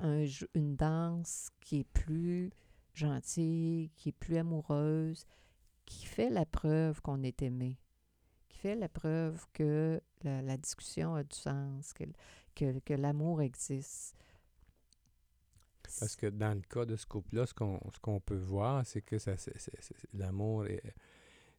Un 0.01 0.25
une 0.55 0.75
danse 0.75 1.49
qui 1.61 1.81
est 1.81 1.83
plus 1.93 2.51
gentille, 2.93 3.91
qui 3.95 4.09
est 4.09 4.17
plus 4.17 4.37
amoureuse, 4.37 5.25
qui 5.85 6.05
fait 6.05 6.29
la 6.29 6.45
preuve 6.45 7.01
qu'on 7.01 7.21
est 7.23 7.41
aimé, 7.41 7.77
qui 8.49 8.57
fait 8.57 8.75
la 8.75 8.89
preuve 8.89 9.45
que 9.53 10.01
la, 10.23 10.41
la 10.41 10.57
discussion 10.57 11.13
a 11.15 11.23
du 11.23 11.35
sens, 11.35 11.93
que, 11.93 12.03
que, 12.55 12.79
que 12.79 12.93
l'amour 12.93 13.41
existe. 13.41 14.15
Parce 15.99 16.15
que 16.15 16.27
dans 16.27 16.53
le 16.53 16.61
cas 16.61 16.85
de 16.85 16.95
ce 16.95 17.05
couple-là, 17.05 17.45
ce 17.45 17.53
qu'on 17.53 17.79
ce 17.93 17.99
qu'on 17.99 18.19
peut 18.19 18.35
voir, 18.37 18.85
c'est 18.85 19.01
que 19.01 19.17
ça, 19.17 19.37
c'est- 19.37 19.57
c'est- 19.57 19.77
c'est- 19.81 19.95
l'amour 20.13 20.65
est- 20.67 20.93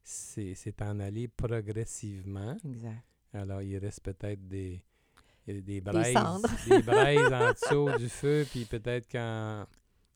c'est 0.03 0.53
c'est 0.53 0.81
en 0.81 0.99
aller 0.99 1.27
progressivement. 1.27 2.55
Exact. 2.65 3.03
Alors, 3.33 3.61
il 3.61 3.77
reste 3.77 4.01
peut-être 4.01 4.47
des, 4.47 4.83
des 5.47 5.81
braises, 5.81 6.13
des 6.69 6.81
braises 6.81 7.33
en 7.33 7.51
dessous 7.91 7.97
du 7.97 8.09
feu, 8.09 8.45
puis 8.49 8.65
peut-être 8.65 9.07
qu'en 9.09 9.65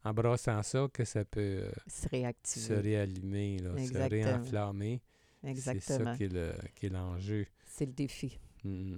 en 0.04 0.14
brassant 0.14 0.62
ça, 0.64 0.88
que 0.92 1.04
ça 1.06 1.24
peut 1.26 1.40
euh, 1.64 1.72
Se 1.88 2.04
se 2.04 2.10
réactiver. 2.10 2.76
réallumer, 2.76 3.60
là, 3.60 3.74
se 3.76 3.82
Exactement. 3.82 4.10
réenflammer. 4.10 5.02
C'est 5.44 5.50
Exactement. 5.50 6.12
ça 6.12 6.18
qui 6.18 6.24
est 6.26 6.34
le- 6.34 6.56
qui 6.76 6.86
est 6.88 6.90
l'enjeu. 6.90 7.48
C'est 7.66 7.86
le 7.86 7.94
défi. 7.94 8.40
Mm. 8.64 8.98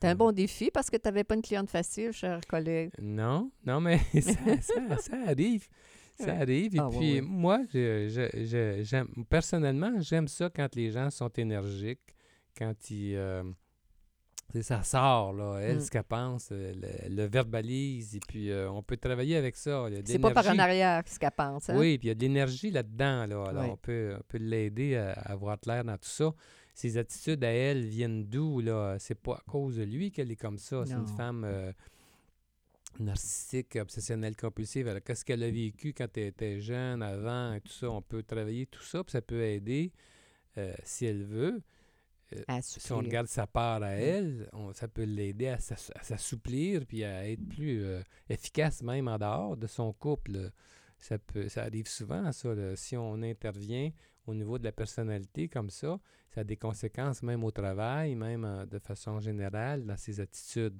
C'est 0.00 0.08
un 0.08 0.14
bon 0.14 0.30
défi 0.32 0.70
parce 0.70 0.88
que 0.90 0.96
tu 0.96 1.02
n'avais 1.06 1.24
pas 1.24 1.34
une 1.34 1.42
cliente 1.42 1.68
facile, 1.70 2.12
cher 2.12 2.40
collègue. 2.48 2.90
Non, 3.00 3.50
non, 3.66 3.80
mais 3.80 3.98
ça, 4.20 4.32
ça- 4.60 4.96
ça 4.98 5.16
arrive. 5.26 5.66
Ça 6.18 6.34
arrive. 6.34 6.74
Et 6.74 6.78
Ah, 6.80 6.88
puis, 6.90 7.20
moi, 7.20 7.60
je, 7.72 8.08
je- 8.08 8.82
je- 8.84 9.22
personnellement, 9.24 9.92
j'aime 10.00 10.26
ça 10.28 10.50
quand 10.54 10.74
les 10.74 10.90
gens 10.90 11.10
sont 11.10 11.28
énergiques, 11.30 12.14
quand 12.56 12.74
ils. 12.90 13.14
euh, 13.16 13.42
ça 14.62 14.82
sort, 14.82 15.32
là. 15.34 15.58
Elle, 15.60 15.76
Mm. 15.76 15.80
ce 15.80 15.90
qu'elle 15.90 16.02
pense, 16.04 16.48
euh, 16.52 16.72
le, 16.74 17.14
le 17.16 17.24
verbalise, 17.28 18.16
et 18.16 18.20
puis 18.26 18.50
euh, 18.50 18.70
on 18.70 18.82
peut 18.82 18.96
travailler 18.96 19.36
avec 19.36 19.56
ça. 19.56 19.86
C'est 20.04 20.18
pas 20.18 20.30
par 20.30 20.46
en 20.48 20.58
arrière 20.58 21.02
ce 21.06 21.18
qu'elle 21.18 21.30
pense. 21.32 21.68
Hein? 21.68 21.76
Oui, 21.78 21.98
puis 21.98 22.06
il 22.06 22.08
y 22.08 22.12
a 22.12 22.14
de 22.14 22.20
l'énergie 22.20 22.70
là-dedans. 22.70 23.26
Là. 23.26 23.44
Alors, 23.48 23.64
Oui. 23.64 23.70
on 23.72 23.76
peut, 23.76 24.14
on 24.18 24.22
peut 24.26 24.38
l'aider 24.38 24.96
à, 24.96 25.12
à 25.12 25.32
avoir 25.32 25.60
clair 25.60 25.84
dans 25.84 25.96
tout 25.98 26.08
ça. 26.08 26.32
Ses 26.74 26.96
attitudes 26.96 27.42
à 27.44 27.48
elle 27.50 27.84
viennent 27.84 28.24
d'où? 28.24 28.60
là? 28.60 28.96
C'est 28.98 29.16
pas 29.20 29.34
à 29.34 29.42
cause 29.50 29.76
de 29.76 29.82
lui 29.82 30.10
qu'elle 30.12 30.30
est 30.30 30.36
comme 30.36 30.58
ça. 30.58 30.84
C'est 30.86 30.94
une 30.94 31.06
femme 31.08 31.44
euh, 31.44 31.72
narcissique, 33.00 33.76
obsessionnelle, 33.76 34.36
compulsive. 34.36 34.88
Alors, 34.88 35.02
qu'est-ce 35.02 35.24
qu'elle 35.24 35.42
a 35.42 35.50
vécu 35.50 35.92
quand 35.92 36.08
elle 36.16 36.24
était 36.28 36.60
jeune, 36.60 37.02
avant, 37.02 37.52
et 37.54 37.60
tout 37.60 37.72
ça? 37.72 37.90
On 37.90 38.02
peut 38.02 38.22
travailler 38.22 38.66
tout 38.66 38.82
ça, 38.82 39.04
puis 39.04 39.12
ça 39.12 39.20
peut 39.22 39.42
aider, 39.42 39.92
euh, 40.56 40.72
si 40.84 41.04
elle 41.06 41.24
veut. 41.24 41.60
À 42.46 42.60
Si 42.62 42.92
on 42.92 42.98
regarde 42.98 43.26
sa 43.26 43.46
part 43.46 43.82
à 43.82 43.90
elle, 43.90 44.48
on- 44.52 44.72
ça 44.72 44.86
peut 44.88 45.04
l'aider 45.04 45.48
à 45.48 45.58
s'ass- 45.58 45.92
à 45.94 46.02
s'assouplir 46.02 46.84
puis 46.86 47.04
à 47.04 47.28
être 47.28 47.46
plus 47.48 47.82
euh, 47.84 48.02
efficace 48.28 48.82
même 48.82 49.08
en 49.08 49.18
dehors 49.18 49.56
de 49.56 49.66
son 49.66 49.92
couple. 49.92 50.50
Ça, 50.98 51.18
peut, 51.18 51.48
ça 51.48 51.62
arrive 51.62 51.86
souvent, 51.88 52.30
ça. 52.32 52.54
là. 52.54 52.74
Si 52.76 52.96
on 52.96 53.22
intervient 53.22 53.90
au 54.26 54.34
niveau 54.34 54.58
de 54.58 54.64
la 54.64 54.72
personnalité 54.72 55.48
comme 55.48 55.70
ça, 55.70 55.98
ça 56.30 56.40
a 56.42 56.44
des 56.44 56.56
conséquences 56.56 57.22
même 57.22 57.44
au 57.44 57.50
travail, 57.50 58.14
même 58.14 58.44
euh, 58.44 58.66
de 58.66 58.78
façon 58.78 59.20
générale 59.20 59.86
dans 59.86 59.96
ses 59.96 60.20
attitudes. 60.20 60.78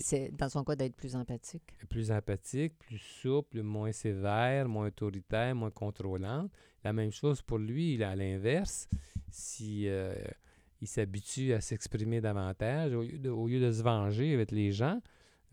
C'est 0.00 0.30
dans 0.36 0.48
son 0.50 0.64
cas 0.64 0.74
d'être 0.76 0.96
plus 0.96 1.14
empathique. 1.16 1.62
plus 1.88 2.10
empathique, 2.10 2.76
plus 2.78 2.98
souple, 2.98 3.62
moins 3.62 3.92
sévère, 3.92 4.68
moins 4.68 4.88
autoritaire, 4.88 5.54
moins 5.54 5.70
contrôlante. 5.70 6.50
La 6.84 6.92
même 6.92 7.12
chose 7.12 7.40
pour 7.40 7.58
lui, 7.58 7.94
il 7.94 8.02
à 8.02 8.14
l'inverse. 8.16 8.88
Si 9.30 9.88
euh, 9.88 10.14
il 10.82 10.88
s'habitue 10.88 11.52
à 11.54 11.60
s'exprimer 11.62 12.20
davantage, 12.20 12.92
au 12.92 13.02
lieu, 13.02 13.18
de, 13.18 13.30
au 13.30 13.46
lieu 13.46 13.60
de 13.60 13.70
se 13.72 13.82
venger 13.82 14.34
avec 14.34 14.50
les 14.50 14.72
gens, 14.72 15.00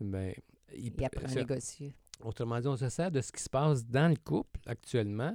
ben, 0.00 0.34
il, 0.76 0.92
Il 0.98 1.04
apprend 1.04 1.26
à 1.26 1.34
négocier. 1.34 1.94
autrement 2.22 2.60
dit, 2.60 2.66
on 2.68 2.76
se 2.76 2.88
sert 2.88 3.10
de 3.10 3.20
ce 3.22 3.30
qui 3.32 3.42
se 3.42 3.48
passe 3.48 3.86
dans 3.86 4.08
le 4.08 4.16
couple 4.16 4.60
actuellement, 4.66 5.32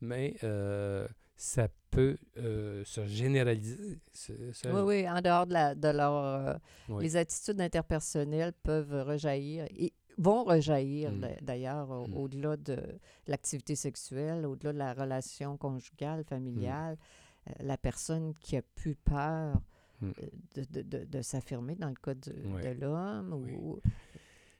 mais 0.00 0.36
euh, 0.44 1.06
ça 1.36 1.68
peut 1.90 2.16
euh, 2.38 2.82
se 2.84 3.06
généraliser. 3.06 3.98
se- 4.12 4.52
se- 4.52 4.68
Oui, 4.68 4.80
oui, 4.84 5.08
en 5.08 5.20
dehors 5.20 5.46
de, 5.46 5.52
la, 5.52 5.74
de 5.74 5.88
leur... 5.88 6.12
euh, 6.14 6.54
oui. 6.88 7.04
Les 7.04 7.16
attitudes 7.16 7.60
interpersonnelles 7.60 8.52
peuvent 8.62 9.02
rejaillir 9.06 9.64
et 9.70 9.92
vont 10.18 10.44
rejaillir 10.44 11.12
Mm. 11.12 11.20
d'a- 11.20 11.40
d'ailleurs 11.42 12.08
Mm. 12.08 12.14
au-delà 12.14 12.56
de 12.56 12.78
l'activité 13.28 13.76
sexuelle, 13.76 14.44
au-delà 14.46 14.72
de 14.72 14.78
la 14.78 14.92
relation 14.94 15.56
conjugale, 15.56 16.24
familiale. 16.24 16.94
Euh, 16.94 17.25
la 17.60 17.76
personne 17.76 18.34
qui 18.40 18.56
a 18.56 18.62
plus 18.62 18.94
peur 18.94 19.60
Mm. 20.02 20.10
euh, 20.22 20.62
de, 20.72 20.82
de- 20.82 21.04
de- 21.06 21.22
s'affirmer 21.22 21.74
dans 21.74 21.88
le 21.88 21.94
cas 21.94 22.12
de, 22.12 22.34
Oui. 22.44 22.60
de 22.62 22.68
l'homme. 22.78 23.32
Oui. 23.32 23.52
Ou, 23.58 23.80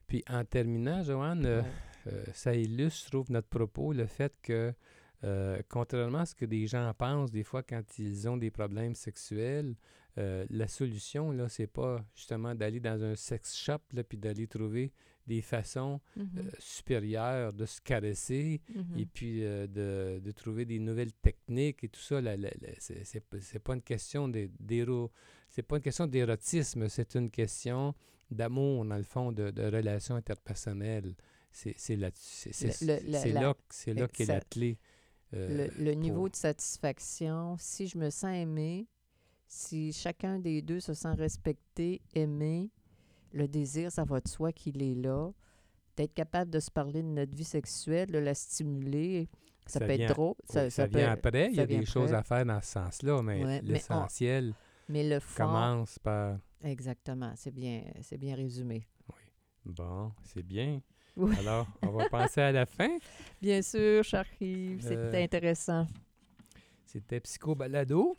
Puis 0.07 0.25
en 0.31 0.42
terminant, 0.46 1.03
Joanne, 1.03 1.44
euh, 1.44 1.61
Ouais. 1.62 1.68
Euh, 2.12 2.25
ça 2.33 2.55
illustre, 2.55 3.05
je 3.07 3.11
trouve, 3.11 3.31
notre 3.33 3.49
propos, 3.49 3.92
le 3.92 4.07
fait 4.07 4.33
que, 4.40 4.72
euh, 5.25 5.61
contrairement 5.68 6.20
à 6.20 6.27
ce 6.27 6.35
que 6.37 6.44
des 6.46 6.66
gens 6.68 6.90
pensent, 6.96 7.33
des 7.33 7.42
fois, 7.42 7.62
quand 7.64 7.83
ils 7.99 8.29
ont 8.29 8.37
des 8.38 8.51
problèmes 8.53 8.94
sexuels, 8.94 9.75
euh, 10.18 10.46
la 10.50 10.66
solution, 10.68 11.31
là, 11.31 11.48
c'est 11.48 11.66
pas 11.66 12.05
justement 12.14 12.55
d'aller 12.55 12.81
dans 12.81 13.02
un 13.02 13.14
sex 13.16 13.55
shop, 13.57 13.81
là, 13.92 14.02
puis 14.05 14.16
d'aller 14.18 14.46
trouver 14.46 14.92
des 15.26 15.42
façons 15.42 16.00
Mhm. 16.16 16.29
euh, 16.38 16.42
supérieures 16.59 17.52
de 17.52 17.66
se 17.66 17.81
caresser, 17.81 18.61
Mhm. 18.74 18.98
et 18.98 19.07
puis 19.07 19.44
euh, 19.44 19.66
de, 19.66 20.20
de 20.20 20.31
trouver 20.33 20.64
des 20.64 20.79
nouvelles 20.79 21.12
techniques 21.12 21.83
et 21.85 21.88
tout 21.88 22.00
ça. 22.00 22.20
C'est- 22.79 23.20
pas- 23.61 23.74
une 23.74 23.83
question 23.83 24.29
d'éro- 24.29 25.11
c'est 25.50 25.62
pas 25.62 25.76
une 25.76 25.83
question 25.83 26.07
d'érotisme, 26.07 26.88
c'est 26.88 27.14
une 27.16 27.31
question 27.31 27.94
d'amour, 28.31 28.85
dans 28.85 28.96
le 28.96 29.02
fond, 29.02 29.33
de, 29.33 29.50
de 29.50 29.62
relations 29.64 30.14
interpersonnelles. 30.14 31.14
C'est 31.50 31.74
là, 31.96 32.11
c'est 33.70 33.94
là, 33.94 34.09
qu'est 34.09 34.26
la 34.26 34.40
clé. 34.40 34.79
le, 35.33 35.92
niveau 35.94 36.29
de 36.29 36.37
satisfaction, 36.37 37.57
si 37.59 37.88
je 37.88 37.98
me 37.98 38.11
sens 38.11 38.35
aimé, 38.35 38.87
si 39.46 39.92
chacun 39.92 40.38
des 40.38 40.62
deux 40.62 40.80
se 40.80 40.94
sent 40.94 41.14
respecté, 41.14 42.00
aimé, 42.14 42.70
le 43.32 43.46
désir, 43.48 43.90
ça 43.92 44.04
va 44.04 44.20
de 44.20 44.28
soi 44.28 44.52
qu'il 44.52 44.82
est 44.82 44.94
là. 44.94 45.30
D'être 45.96 46.14
capable 46.14 46.50
de 46.50 46.61
se 46.61 46.70
parler 46.70 47.02
de 47.02 47.09
notre 47.09 47.35
vie 47.35 47.44
sexuelle, 47.44 48.11
de 48.11 48.18
la 48.18 48.35
stimuler, 48.35 49.28
ça, 49.66 49.80
Ça 49.80 49.87
peut 49.87 49.92
vient- 49.94 50.06
être 50.09 50.14
drôle. 50.14 50.35
oui, 50.38 50.44
ça, 50.52 50.70
ça 50.70 50.87
peut- 50.88 50.98
vient 50.98 51.11
après, 51.12 51.48
il 51.50 51.56
y 51.56 51.61
a 51.61 51.66
des 51.66 51.85
choses 51.87 52.12
à 52.12 52.22
faire 52.22 52.44
dans 52.44 52.61
ce 52.61 52.72
sens-là, 52.72 53.22
mais 53.22 53.42
Ouais, 53.44 53.61
l'essentiel 53.62 54.54
Mais 54.88 55.09
le 55.09 55.20
fond, 55.20 55.44
commence 55.44 55.98
par... 55.98 56.38
exactement, 56.62 57.32
c'est 57.37 57.50
bien, 57.50 57.82
c'est 58.02 58.18
bien 58.18 58.35
résumé. 58.37 58.87
Bon, 59.64 60.12
c'est 60.22 60.44
bien. 60.44 60.80
Oui. 61.16 61.35
Alors, 61.38 61.66
on 61.82 61.90
va 61.90 62.09
passer 62.11 62.40
à 62.42 62.52
la 62.52 62.66
fin. 62.66 62.98
Bien 63.40 63.62
sûr, 63.62 64.02
j'arrive, 64.04 64.80
c'était 64.82 64.94
Euh, 64.96 65.24
intéressant. 65.24 65.87
C'était 66.85 67.18
Psycho 67.20 67.54
Balado. 67.54 68.16